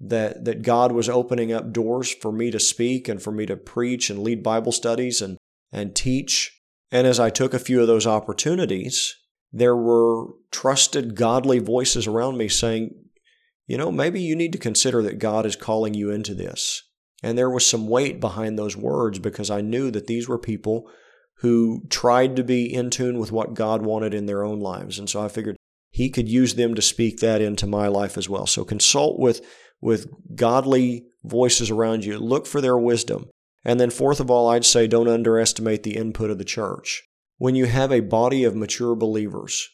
that 0.00 0.44
that 0.46 0.62
God 0.62 0.92
was 0.92 1.08
opening 1.08 1.52
up 1.52 1.72
doors 1.72 2.12
for 2.12 2.32
me 2.32 2.50
to 2.50 2.58
speak 2.58 3.06
and 3.06 3.22
for 3.22 3.30
me 3.32 3.44
to 3.46 3.56
preach 3.56 4.08
and 4.08 4.22
lead 4.22 4.42
Bible 4.42 4.72
studies 4.72 5.20
and 5.20 5.36
and 5.72 5.94
teach. 5.94 6.58
And 6.90 7.06
as 7.06 7.20
I 7.20 7.30
took 7.30 7.54
a 7.54 7.58
few 7.58 7.80
of 7.80 7.86
those 7.86 8.06
opportunities, 8.06 9.14
there 9.52 9.76
were 9.76 10.26
trusted 10.50 11.14
godly 11.14 11.58
voices 11.58 12.06
around 12.06 12.36
me 12.36 12.48
saying, 12.48 12.90
you 13.66 13.76
know, 13.76 13.92
maybe 13.92 14.20
you 14.20 14.34
need 14.34 14.52
to 14.52 14.58
consider 14.58 15.02
that 15.02 15.18
God 15.18 15.46
is 15.46 15.54
calling 15.54 15.94
you 15.94 16.10
into 16.10 16.34
this. 16.34 16.82
And 17.22 17.36
there 17.36 17.50
was 17.50 17.66
some 17.66 17.86
weight 17.86 18.20
behind 18.20 18.58
those 18.58 18.76
words 18.76 19.18
because 19.18 19.50
I 19.50 19.60
knew 19.60 19.90
that 19.90 20.06
these 20.06 20.28
were 20.28 20.38
people 20.38 20.90
who 21.38 21.82
tried 21.88 22.36
to 22.36 22.44
be 22.44 22.72
in 22.72 22.90
tune 22.90 23.18
with 23.18 23.32
what 23.32 23.54
God 23.54 23.82
wanted 23.82 24.14
in 24.14 24.26
their 24.26 24.44
own 24.44 24.60
lives. 24.60 24.98
And 24.98 25.08
so 25.08 25.22
I 25.22 25.28
figured 25.28 25.56
he 25.90 26.10
could 26.10 26.28
use 26.28 26.54
them 26.54 26.74
to 26.74 26.82
speak 26.82 27.18
that 27.20 27.40
into 27.40 27.66
my 27.66 27.88
life 27.88 28.16
as 28.16 28.28
well. 28.28 28.46
So 28.46 28.64
consult 28.64 29.18
with 29.18 29.44
with 29.80 30.08
godly 30.34 31.06
voices 31.24 31.70
around 31.70 32.04
you. 32.04 32.18
Look 32.18 32.46
for 32.46 32.60
their 32.60 32.76
wisdom. 32.76 33.28
And 33.64 33.78
then, 33.78 33.90
fourth 33.90 34.20
of 34.20 34.30
all, 34.30 34.48
I'd 34.48 34.64
say 34.64 34.86
don't 34.86 35.08
underestimate 35.08 35.82
the 35.82 35.96
input 35.96 36.30
of 36.30 36.38
the 36.38 36.44
church. 36.44 37.02
When 37.36 37.54
you 37.54 37.66
have 37.66 37.92
a 37.92 38.00
body 38.00 38.44
of 38.44 38.54
mature 38.54 38.94
believers 38.94 39.68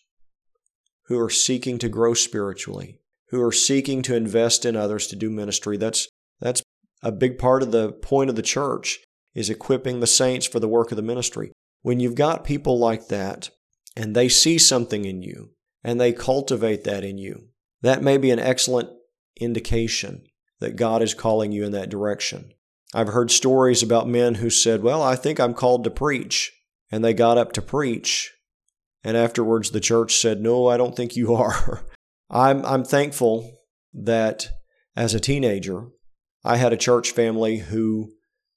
who 1.06 1.18
are 1.18 1.30
seeking 1.30 1.78
to 1.78 1.88
grow 1.88 2.14
spiritually, 2.14 3.00
who 3.30 3.42
are 3.42 3.52
seeking 3.52 4.02
to 4.02 4.16
invest 4.16 4.64
in 4.64 4.76
others 4.76 5.06
to 5.08 5.16
do 5.16 5.30
ministry, 5.30 5.76
that's, 5.76 6.08
a 7.06 7.12
big 7.12 7.38
part 7.38 7.62
of 7.62 7.70
the 7.70 7.92
point 7.92 8.28
of 8.28 8.34
the 8.34 8.42
church 8.42 8.98
is 9.32 9.48
equipping 9.48 10.00
the 10.00 10.08
saints 10.08 10.44
for 10.44 10.58
the 10.58 10.66
work 10.66 10.90
of 10.90 10.96
the 10.96 11.02
ministry. 11.02 11.52
When 11.82 12.00
you've 12.00 12.16
got 12.16 12.42
people 12.42 12.80
like 12.80 13.06
that 13.08 13.50
and 13.96 14.16
they 14.16 14.28
see 14.28 14.58
something 14.58 15.04
in 15.04 15.22
you 15.22 15.50
and 15.84 16.00
they 16.00 16.12
cultivate 16.12 16.82
that 16.82 17.04
in 17.04 17.16
you, 17.16 17.50
that 17.80 18.02
may 18.02 18.18
be 18.18 18.32
an 18.32 18.40
excellent 18.40 18.90
indication 19.40 20.24
that 20.58 20.74
God 20.74 21.00
is 21.00 21.14
calling 21.14 21.52
you 21.52 21.62
in 21.62 21.70
that 21.72 21.90
direction. 21.90 22.52
I've 22.92 23.08
heard 23.08 23.30
stories 23.30 23.84
about 23.84 24.08
men 24.08 24.36
who 24.36 24.50
said, 24.50 24.82
Well, 24.82 25.00
I 25.00 25.14
think 25.14 25.38
I'm 25.38 25.54
called 25.54 25.84
to 25.84 25.90
preach. 25.90 26.52
And 26.90 27.04
they 27.04 27.14
got 27.14 27.38
up 27.38 27.52
to 27.52 27.62
preach. 27.62 28.32
And 29.04 29.16
afterwards, 29.16 29.70
the 29.70 29.80
church 29.80 30.16
said, 30.16 30.40
No, 30.40 30.66
I 30.66 30.76
don't 30.76 30.96
think 30.96 31.14
you 31.14 31.34
are. 31.36 31.84
I'm, 32.28 32.66
I'm 32.66 32.82
thankful 32.82 33.60
that 33.94 34.48
as 34.96 35.14
a 35.14 35.20
teenager, 35.20 35.86
I 36.46 36.56
had 36.56 36.72
a 36.72 36.76
church 36.76 37.10
family 37.10 37.58
who 37.58 38.12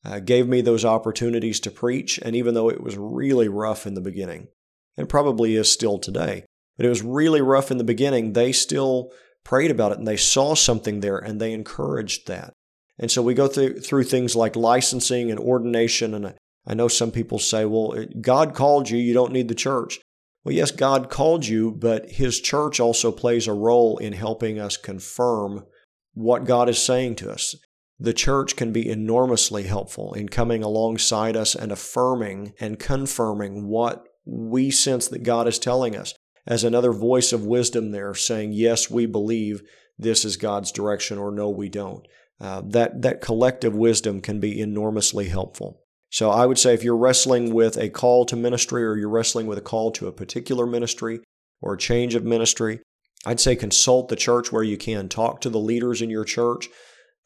uh, 0.06 0.20
gave 0.20 0.48
me 0.48 0.62
those 0.62 0.86
opportunities 0.86 1.60
to 1.62 1.72
preach. 1.72 2.20
And 2.20 2.36
even 2.36 2.54
though 2.54 2.70
it 2.70 2.82
was 2.82 2.98
really 2.98 3.50
rough 3.50 3.86
in 3.86 3.96
the 3.96 4.02
beginning, 4.02 4.48
and 4.96 5.10
probably 5.10 5.56
is 5.56 5.72
still 5.72 5.98
today, 5.98 6.46
but 6.78 6.86
it 6.86 6.90
was 6.90 7.02
really 7.02 7.42
rough 7.42 7.72
in 7.72 7.78
the 7.78 7.84
beginning, 7.84 8.34
they 8.34 8.52
still 8.52 9.12
prayed 9.44 9.72
about 9.72 9.92
it 9.92 9.98
and 9.98 10.08
they 10.08 10.18
saw 10.18 10.54
something 10.54 11.00
there 11.00 11.18
and 11.18 11.40
they 11.40 11.54
encouraged 11.54 12.28
that. 12.28 12.54
And 13.00 13.10
so 13.10 13.22
we 13.22 13.34
go 13.34 13.48
through, 13.48 13.80
through 13.80 14.04
things 14.04 14.36
like 14.36 14.56
licensing 14.56 15.32
and 15.32 15.40
ordination. 15.40 16.14
And 16.14 16.28
I, 16.28 16.34
I 16.68 16.74
know 16.74 16.90
some 16.90 17.12
people 17.12 17.40
say, 17.40 17.66
well, 17.66 17.96
God 18.22 18.54
called 18.54 18.90
you, 18.90 18.98
you 18.98 19.14
don't 19.14 19.32
need 19.32 19.48
the 19.48 19.56
church. 19.56 20.00
Well, 20.44 20.54
yes, 20.54 20.72
God 20.72 21.10
called 21.10 21.46
you, 21.46 21.72
but 21.72 22.12
His 22.12 22.40
church 22.40 22.80
also 22.80 23.12
plays 23.12 23.48
a 23.48 23.54
role 23.54 23.98
in 23.98 24.14
helping 24.14 24.60
us 24.60 24.78
confirm 24.78 25.66
what 26.14 26.46
God 26.46 26.70
is 26.70 26.78
saying 26.78 27.16
to 27.18 27.32
us. 27.32 27.56
The 28.00 28.14
church 28.14 28.56
can 28.56 28.72
be 28.72 28.90
enormously 28.90 29.64
helpful 29.64 30.14
in 30.14 30.30
coming 30.30 30.64
alongside 30.64 31.36
us 31.36 31.54
and 31.54 31.72
affirming 31.72 32.54
and 32.60 32.80
confirming 32.80 33.68
what 33.68 34.06
we 34.26 34.72
sense 34.72 35.08
that 35.10 35.24
God 35.24 35.48
is 35.48 35.60
telling 35.60 35.96
us 35.96 36.14
as 36.48 36.64
another 36.64 36.94
voice 36.94 37.34
of 37.34 37.46
wisdom 37.46 37.92
there 37.92 38.14
saying, 38.14 38.54
yes, 38.54 38.90
we 38.90 39.06
believe 39.06 39.62
this 39.98 40.24
is 40.24 40.38
God's 40.38 40.72
direction, 40.72 41.18
or 41.18 41.32
no, 41.32 41.50
we 41.50 41.68
don't. 41.68 42.08
Uh, 42.40 42.62
that, 42.66 43.02
that 43.02 43.22
collective 43.22 43.76
wisdom 43.76 44.22
can 44.22 44.40
be 44.40 44.62
enormously 44.62 45.28
helpful. 45.28 45.82
So 46.10 46.32
I 46.32 46.46
would 46.46 46.58
say 46.58 46.74
if 46.74 46.84
you're 46.84 46.98
wrestling 46.98 47.54
with 47.54 47.78
a 47.78 47.90
call 47.90 48.26
to 48.26 48.36
ministry 48.36 48.84
or 48.84 48.96
you're 48.96 49.10
wrestling 49.10 49.46
with 49.46 49.58
a 49.58 49.62
call 49.62 49.92
to 49.92 50.08
a 50.08 50.14
particular 50.14 50.66
ministry 50.66 51.20
or 51.62 51.74
a 51.74 51.78
change 51.78 52.16
of 52.16 52.24
ministry, 52.24 52.80
I'd 53.26 53.42
say 53.42 53.56
consult 53.56 54.08
the 54.08 54.16
church 54.16 54.52
where 54.52 54.64
you 54.64 54.78
can. 54.78 55.10
Talk 55.10 55.42
to 55.42 55.50
the 55.50 55.60
leaders 55.60 56.02
in 56.02 56.10
your 56.10 56.24
church, 56.24 56.70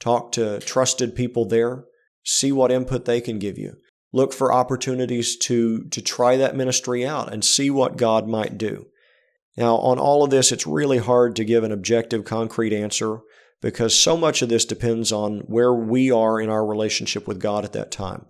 talk 0.04 0.34
to 0.34 0.60
trusted 0.60 1.16
people 1.16 1.46
there, 1.46 1.86
see 2.26 2.52
what 2.52 2.72
input 2.72 3.06
they 3.06 3.22
can 3.22 3.40
give 3.40 3.58
you. 3.58 3.76
Look 4.12 4.34
for 4.34 4.54
opportunities 4.54 5.38
to, 5.38 5.86
to 5.86 6.02
try 6.02 6.36
that 6.38 6.56
ministry 6.56 7.06
out 7.06 7.32
and 7.32 7.44
see 7.44 7.70
what 7.70 7.98
God 7.98 8.28
might 8.28 8.58
do. 8.58 8.88
Now, 9.56 9.78
on 9.78 10.00
all 10.00 10.24
of 10.24 10.30
this, 10.30 10.52
it's 10.52 10.68
really 10.68 10.98
hard 10.98 11.36
to 11.38 11.46
give 11.46 11.64
an 11.64 11.72
objective, 11.72 12.26
concrete 12.26 12.74
answer 12.74 13.20
because 13.62 13.96
so 13.96 14.18
much 14.18 14.42
of 14.42 14.50
this 14.50 14.66
depends 14.66 15.12
on 15.12 15.40
where 15.46 15.74
we 15.74 16.12
are 16.12 16.42
in 16.42 16.50
our 16.50 16.66
relationship 16.66 17.28
with 17.28 17.40
God 17.40 17.64
at 17.64 17.74
that 17.74 17.92
time. 17.92 18.26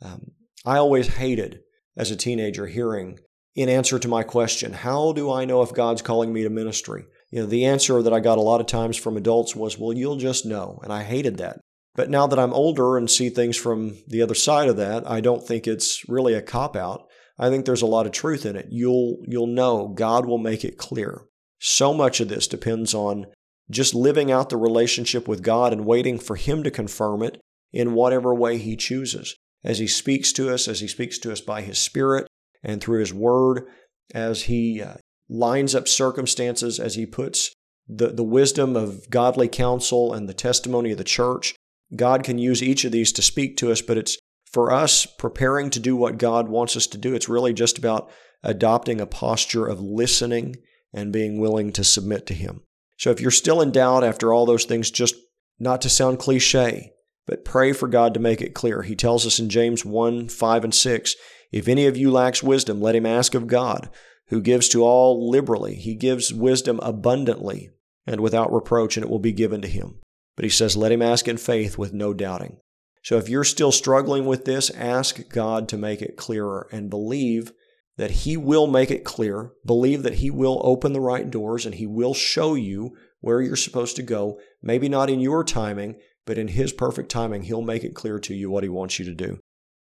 Um, 0.00 0.32
I 0.64 0.76
always 0.76 1.08
hated 1.08 1.60
as 1.96 2.12
a 2.12 2.16
teenager 2.16 2.66
hearing, 2.66 3.18
in 3.56 3.68
answer 3.68 3.98
to 3.98 4.06
my 4.06 4.22
question, 4.22 4.72
how 4.72 5.12
do 5.12 5.32
I 5.32 5.44
know 5.44 5.62
if 5.62 5.74
God's 5.74 6.00
calling 6.00 6.32
me 6.32 6.44
to 6.44 6.50
ministry? 6.50 7.06
You 7.30 7.40
know, 7.40 7.46
the 7.46 7.66
answer 7.66 8.02
that 8.02 8.12
I 8.12 8.20
got 8.20 8.38
a 8.38 8.42
lot 8.42 8.60
of 8.60 8.66
times 8.66 8.96
from 8.96 9.16
adults 9.16 9.54
was, 9.54 9.78
well, 9.78 9.92
you'll 9.92 10.16
just 10.16 10.46
know. 10.46 10.80
And 10.82 10.92
I 10.92 11.02
hated 11.02 11.36
that. 11.38 11.60
But 11.94 12.10
now 12.10 12.26
that 12.26 12.38
I'm 12.38 12.52
older 12.52 12.96
and 12.96 13.10
see 13.10 13.28
things 13.28 13.56
from 13.56 13.96
the 14.06 14.22
other 14.22 14.34
side 14.34 14.68
of 14.68 14.76
that, 14.76 15.08
I 15.10 15.20
don't 15.20 15.46
think 15.46 15.66
it's 15.66 16.08
really 16.08 16.34
a 16.34 16.40
cop 16.40 16.76
out. 16.76 17.06
I 17.38 17.50
think 17.50 17.64
there's 17.64 17.82
a 17.82 17.86
lot 17.86 18.06
of 18.06 18.12
truth 18.12 18.46
in 18.46 18.56
it. 18.56 18.66
You'll 18.70 19.18
you'll 19.26 19.46
know 19.46 19.88
God 19.88 20.26
will 20.26 20.38
make 20.38 20.64
it 20.64 20.78
clear. 20.78 21.22
So 21.58 21.92
much 21.92 22.20
of 22.20 22.28
this 22.28 22.46
depends 22.46 22.94
on 22.94 23.26
just 23.70 23.94
living 23.94 24.30
out 24.30 24.48
the 24.48 24.56
relationship 24.56 25.28
with 25.28 25.42
God 25.42 25.72
and 25.72 25.84
waiting 25.84 26.18
for 26.18 26.36
him 26.36 26.62
to 26.62 26.70
confirm 26.70 27.22
it 27.22 27.40
in 27.72 27.94
whatever 27.94 28.34
way 28.34 28.58
he 28.58 28.76
chooses. 28.76 29.36
As 29.64 29.78
he 29.78 29.86
speaks 29.86 30.32
to 30.34 30.52
us, 30.52 30.68
as 30.68 30.80
he 30.80 30.88
speaks 30.88 31.18
to 31.18 31.32
us 31.32 31.40
by 31.40 31.62
his 31.62 31.78
spirit 31.78 32.28
and 32.62 32.80
through 32.80 33.00
his 33.00 33.12
word, 33.12 33.66
as 34.14 34.42
he 34.42 34.80
uh, 34.80 34.94
lines 35.28 35.74
up 35.74 35.88
circumstances, 35.88 36.80
as 36.80 36.94
he 36.94 37.06
puts 37.06 37.52
the, 37.88 38.08
the 38.08 38.24
wisdom 38.24 38.76
of 38.76 39.08
godly 39.10 39.48
counsel 39.48 40.12
and 40.12 40.28
the 40.28 40.34
testimony 40.34 40.92
of 40.92 40.98
the 40.98 41.04
church. 41.04 41.54
God 41.96 42.22
can 42.22 42.38
use 42.38 42.62
each 42.62 42.84
of 42.84 42.92
these 42.92 43.12
to 43.12 43.22
speak 43.22 43.56
to 43.58 43.72
us, 43.72 43.80
but 43.80 43.96
it's 43.96 44.18
for 44.52 44.72
us 44.72 45.06
preparing 45.06 45.70
to 45.70 45.80
do 45.80 45.96
what 45.96 46.18
God 46.18 46.48
wants 46.48 46.76
us 46.76 46.86
to 46.88 46.98
do. 46.98 47.14
It's 47.14 47.28
really 47.28 47.52
just 47.52 47.78
about 47.78 48.10
adopting 48.42 49.00
a 49.00 49.06
posture 49.06 49.66
of 49.66 49.80
listening 49.80 50.56
and 50.92 51.12
being 51.12 51.38
willing 51.38 51.72
to 51.72 51.84
submit 51.84 52.26
to 52.26 52.34
Him. 52.34 52.62
So 52.98 53.10
if 53.10 53.20
you're 53.20 53.30
still 53.30 53.60
in 53.60 53.70
doubt 53.70 54.04
after 54.04 54.32
all 54.32 54.46
those 54.46 54.64
things, 54.64 54.90
just 54.90 55.14
not 55.58 55.80
to 55.82 55.88
sound 55.88 56.18
cliche, 56.18 56.92
but 57.26 57.44
pray 57.44 57.72
for 57.72 57.88
God 57.88 58.14
to 58.14 58.20
make 58.20 58.40
it 58.40 58.54
clear. 58.54 58.82
He 58.82 58.96
tells 58.96 59.26
us 59.26 59.38
in 59.38 59.48
James 59.48 59.84
1 59.84 60.28
5 60.28 60.64
and 60.64 60.74
6 60.74 61.14
If 61.52 61.68
any 61.68 61.86
of 61.86 61.96
you 61.96 62.10
lacks 62.10 62.42
wisdom, 62.42 62.80
let 62.80 62.94
him 62.94 63.06
ask 63.06 63.34
of 63.34 63.46
God, 63.46 63.90
who 64.28 64.40
gives 64.40 64.68
to 64.70 64.82
all 64.82 65.30
liberally. 65.30 65.74
He 65.74 65.94
gives 65.94 66.32
wisdom 66.32 66.78
abundantly 66.82 67.70
and 68.06 68.20
without 68.20 68.52
reproach, 68.52 68.96
and 68.96 69.04
it 69.04 69.10
will 69.10 69.18
be 69.18 69.32
given 69.32 69.60
to 69.62 69.68
him. 69.68 69.96
But 70.36 70.44
he 70.44 70.50
says, 70.50 70.76
let 70.76 70.92
him 70.92 71.02
ask 71.02 71.28
in 71.28 71.36
faith 71.36 71.76
with 71.76 71.92
no 71.92 72.14
doubting. 72.14 72.58
So 73.02 73.16
if 73.16 73.28
you're 73.28 73.44
still 73.44 73.72
struggling 73.72 74.26
with 74.26 74.44
this, 74.44 74.70
ask 74.70 75.28
God 75.30 75.68
to 75.68 75.78
make 75.78 76.02
it 76.02 76.16
clearer 76.16 76.68
and 76.70 76.90
believe 76.90 77.52
that 77.96 78.10
He 78.10 78.36
will 78.36 78.66
make 78.66 78.90
it 78.90 79.04
clear. 79.04 79.52
Believe 79.66 80.02
that 80.04 80.14
He 80.14 80.30
will 80.30 80.60
open 80.64 80.92
the 80.92 81.00
right 81.00 81.28
doors 81.30 81.66
and 81.66 81.74
He 81.74 81.86
will 81.86 82.14
show 82.14 82.54
you 82.54 82.96
where 83.20 83.42
you're 83.42 83.56
supposed 83.56 83.96
to 83.96 84.02
go. 84.02 84.40
Maybe 84.62 84.88
not 84.88 85.10
in 85.10 85.20
your 85.20 85.44
timing, 85.44 85.96
but 86.24 86.38
in 86.38 86.48
His 86.48 86.72
perfect 86.72 87.10
timing, 87.10 87.42
He'll 87.42 87.60
make 87.60 87.84
it 87.84 87.94
clear 87.94 88.18
to 88.20 88.34
you 88.34 88.50
what 88.50 88.62
He 88.62 88.68
wants 88.68 88.98
you 88.98 89.04
to 89.04 89.14
do. 89.14 89.40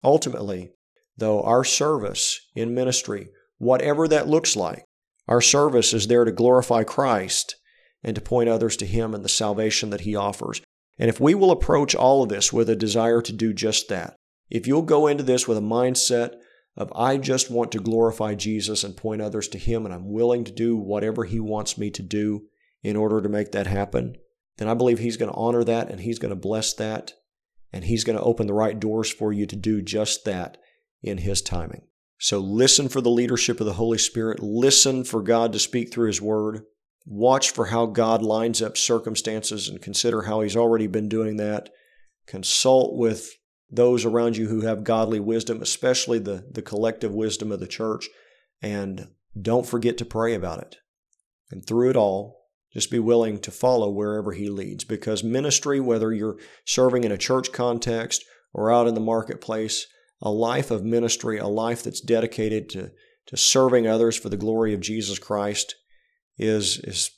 Ultimately, 0.04 0.72
though, 1.18 1.42
our 1.42 1.64
service 1.64 2.42
in 2.54 2.76
ministry 2.76 3.30
whatever 3.62 4.08
that 4.08 4.27
looks 4.27 4.56
like. 4.56 4.84
Our 5.27 5.39
service 5.39 5.94
is 5.94 6.08
there 6.08 6.25
to 6.25 6.32
glorify 6.32 6.84
Christ 6.84 7.56
and 8.03 8.15
to 8.15 8.22
point 8.22 8.50
others 8.50 8.75
to 8.77 8.88
Him 8.88 9.13
and 9.13 9.24
the 9.24 9.30
salvation 9.30 9.91
that 9.91 10.01
He 10.01 10.15
offers. 10.15 10.62
And 10.98 11.10
if 11.10 11.20
we 11.20 11.36
will 11.36 11.51
approach 11.51 11.94
all 11.94 12.24
of 12.24 12.30
this 12.30 12.51
with 12.51 12.70
a 12.70 12.75
desire 12.75 13.22
to 13.22 13.32
do 13.32 13.53
just 13.53 13.88
that, 13.89 14.15
if 14.50 14.65
you'll 14.65 14.82
go 14.82 15.06
into 15.06 15.24
this 15.24 15.48
with 15.48 15.60
a 15.60 15.62
mindset 15.62 16.34
of, 16.75 16.91
I 16.96 17.18
just 17.18 17.51
want 17.51 17.72
to 17.74 17.80
glorify 17.80 18.34
Jesus 18.34 18.84
and 18.84 18.98
point 18.98 19.22
others 19.22 19.48
to 19.50 19.60
Him, 19.60 19.86
and 19.86 19.94
I'm 19.94 20.12
willing 20.12 20.44
to 20.46 20.51
do 20.51 20.75
whatever 20.75 21.24
He 21.24 21.39
wants 21.39 21.77
me 21.77 21.91
to 21.91 22.01
do 22.01 22.48
in 22.82 22.96
order 22.96 23.22
to 23.22 23.30
make 23.30 23.51
that 23.51 23.68
happen, 23.68 24.15
then 24.58 24.68
I 24.68 24.74
believe 24.74 24.98
He's 24.98 25.18
going 25.18 25.32
to 25.32 25.38
honor 25.38 25.63
that 25.63 25.91
and 25.91 26.00
He's 26.00 26.18
going 26.18 26.32
to 26.32 26.36
bless 26.36 26.74
that, 26.74 27.13
and 27.72 27.86
He's 27.86 28.03
going 28.03 28.18
to 28.18 28.24
open 28.24 28.48
the 28.48 28.53
right 28.56 28.80
doors 28.80 29.12
for 29.12 29.32
you 29.32 29.46
to 29.46 29.56
do 29.56 29.84
just 29.84 30.25
that 30.25 30.57
in 31.03 31.20
His 31.20 31.44
timing. 31.44 31.83
So 32.22 32.38
listen 32.38 32.88
for 32.88 33.01
the 33.01 33.10
leadership 33.10 33.60
of 33.60 33.66
the 33.66 33.74
Holy 33.74 33.98
Spirit. 33.98 34.44
Listen 34.44 35.03
for 35.03 35.24
God 35.24 35.51
to 35.53 35.60
speak 35.60 35.92
through 35.92 36.05
His 36.05 36.22
Word. 36.22 36.62
Watch 37.03 37.50
for 37.50 37.66
how 37.66 37.88
God 37.88 38.22
lines 38.22 38.62
up 38.62 38.77
circumstances 38.77 39.68
and 39.68 39.81
consider 39.81 40.22
how 40.22 40.42
He's 40.42 40.55
already 40.55 40.86
been 40.86 41.10
doing 41.10 41.38
that. 41.38 41.72
Consult 42.27 42.96
with 42.96 43.31
those 43.72 44.05
around 44.05 44.38
you 44.38 44.50
who 44.50 44.62
have 44.62 44.84
godly 44.84 45.20
wisdom, 45.20 45.64
especially 45.64 46.20
the, 46.20 46.46
the 46.51 46.62
collective 46.62 47.12
wisdom 47.12 47.51
of 47.51 47.60
the 47.60 47.66
church. 47.66 48.07
And 48.62 49.07
don't 49.42 49.66
forget 49.66 49.98
to 49.98 50.05
pray 50.05 50.36
about 50.36 50.60
it. 50.60 50.75
And 51.50 51.66
through 51.66 51.90
it 51.90 51.96
all, 51.96 52.50
just 52.72 52.92
be 52.92 53.00
willing 53.00 53.40
to 53.40 53.50
follow 53.50 53.90
wherever 53.90 54.34
He 54.34 54.48
leads. 54.48 54.84
Because 54.84 55.24
ministry, 55.24 55.79
whether 55.79 56.14
you're 56.14 56.38
serving 56.66 57.03
in 57.03 57.12
a 57.12 57.18
church 57.18 57.51
context 57.51 58.24
or 58.53 58.72
out 58.72 58.88
in 58.88 58.94
the 58.94 59.01
marketplace, 59.01 59.88
a 60.22 60.29
life 60.29 60.72
of 60.72 60.84
ministry, 60.84 61.38
a 61.38 61.48
life 61.48 61.84
that's 61.84 62.01
dedicated 62.01 62.70
to, 62.70 62.92
to 63.27 63.38
serving 63.38 63.88
others 63.88 64.18
for 64.18 64.29
the 64.29 64.38
glory 64.38 64.74
of 64.74 64.81
Jesus 64.81 65.20
Christ 65.20 65.75
is, 66.38 66.77
is 66.79 67.12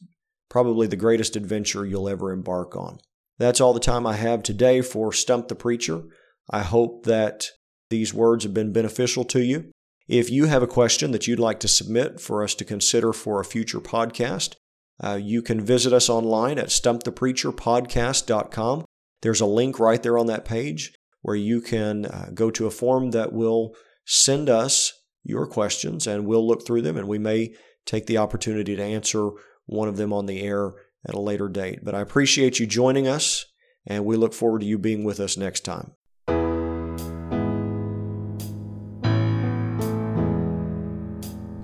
probably 0.50 0.88
the 0.88 0.96
greatest 0.96 1.36
adventure 1.36 1.86
you'll 1.86 2.10
ever 2.10 2.32
embark 2.32 2.76
on. 2.76 3.00
That's 3.40 3.60
all 3.60 3.74
the 3.74 3.80
time 3.80 4.06
I 4.06 4.16
have 4.16 4.44
today 4.44 4.82
for 4.82 5.12
Stump 5.12 5.48
the 5.48 5.56
Preacher. 5.56 6.04
I 6.50 6.62
hope 6.62 7.06
that 7.06 7.48
these 7.90 8.14
words 8.14 8.44
have 8.44 8.54
been 8.54 8.72
beneficial 8.72 9.24
to 9.26 9.44
you. 9.44 9.72
If 10.08 10.30
you 10.30 10.46
have 10.46 10.64
a 10.64 10.68
question 10.68 11.12
that 11.12 11.28
you'd 11.28 11.40
like 11.40 11.60
to 11.62 11.68
submit 11.68 12.20
for 12.20 12.44
us 12.44 12.54
to 12.56 12.66
consider 12.66 13.14
for 13.14 13.40
a 13.40 13.46
future 13.46 13.80
podcast, 13.80 14.56
uh, 15.04 15.20
you 15.22 15.42
can 15.42 15.62
visit 15.62 15.94
us 15.94 16.10
online 16.10 16.60
at 16.60 16.68
stumpthepreacherpodcast.com. 16.68 18.86
There's 19.22 19.42
a 19.42 19.46
link 19.46 19.80
right 19.80 20.04
there 20.04 20.18
on 20.18 20.28
that 20.28 20.46
page 20.46 20.94
where 21.24 21.36
you 21.36 21.60
can 21.60 22.06
uh, 22.06 22.30
go 22.34 22.52
to 22.52 22.68
a 22.68 22.72
form 22.72 23.12
that 23.12 23.34
will 23.34 23.74
send 24.06 24.50
us 24.50 24.94
your 25.24 25.48
questions 25.48 26.06
and 26.06 26.28
we'll 26.28 26.46
look 26.46 26.66
through 26.66 26.82
them 26.84 26.98
and 26.98 27.08
we 27.08 27.18
may 27.18 27.56
take 27.86 28.06
the 28.06 28.18
opportunity 28.18 28.76
to 28.76 28.84
answer 28.84 29.30
one 29.66 29.88
of 29.88 29.98
them 29.98 30.14
on 30.14 30.28
the 30.28 30.42
air 30.42 30.74
at 31.08 31.16
a 31.16 31.20
later 31.20 31.50
date. 31.50 31.80
But 31.82 31.96
I 31.96 32.02
appreciate 32.02 32.60
you 32.60 32.68
joining 32.68 33.08
us 33.08 33.46
and 33.88 34.06
we 34.06 34.16
look 34.16 34.34
forward 34.34 34.60
to 34.60 34.68
you 34.68 34.78
being 34.78 35.04
with 35.04 35.20
us 35.20 35.38
next 35.38 35.62
time. 35.62 35.94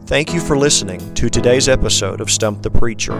Thank 0.05 0.33
you 0.33 0.39
for 0.39 0.57
listening 0.57 1.13
to 1.13 1.29
today's 1.29 1.69
episode 1.69 2.19
of 2.19 2.31
Stump 2.31 2.63
the 2.63 2.71
Preacher. 2.71 3.13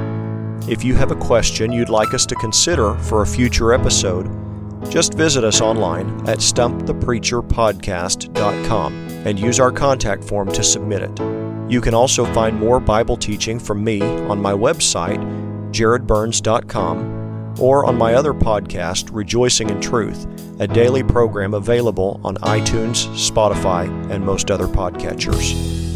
If 0.68 0.84
you 0.84 0.96
have 0.96 1.12
a 1.12 1.16
question 1.16 1.72
you'd 1.72 1.90
like 1.90 2.14
us 2.14 2.26
to 2.26 2.36
consider 2.36 2.96
for 2.96 3.22
a 3.22 3.28
future 3.28 3.74
episode, 3.74 4.49
just 4.90 5.16
visit 5.16 5.44
us 5.44 5.62
online 5.62 6.08
at 6.30 6.38
stumpthepreacherpodcast.com 6.40 8.94
and 9.26 9.40
use 9.40 9.60
our 9.60 9.72
contact 9.72 10.24
form 10.24 10.52
to 10.52 10.64
submit 10.64 11.02
it. 11.02 11.12
You 11.70 11.82
can 11.82 11.94
also 11.94 12.26
find 12.34 12.58
more 12.58 12.80
Bible 12.80 13.18
teaching 13.18 13.60
from 13.60 13.84
me 13.84 14.02
on 14.02 14.42
my 14.42 14.54
website, 14.54 15.20
jaredbyrns.com, 15.72 17.60
or 17.60 17.86
on 17.86 17.98
my 17.98 18.14
other 18.14 18.34
podcast, 18.34 19.10
Rejoicing 19.12 19.70
in 19.70 19.82
Truth, 19.82 20.26
a 20.60 20.68
daily 20.68 21.04
program 21.04 21.54
available 21.54 22.22
on 22.24 22.38
iTunes, 22.38 23.06
Spotify, 23.16 23.90
and 24.10 24.26
most 24.26 24.50
other 24.50 24.68
podcatchers. 24.68 25.89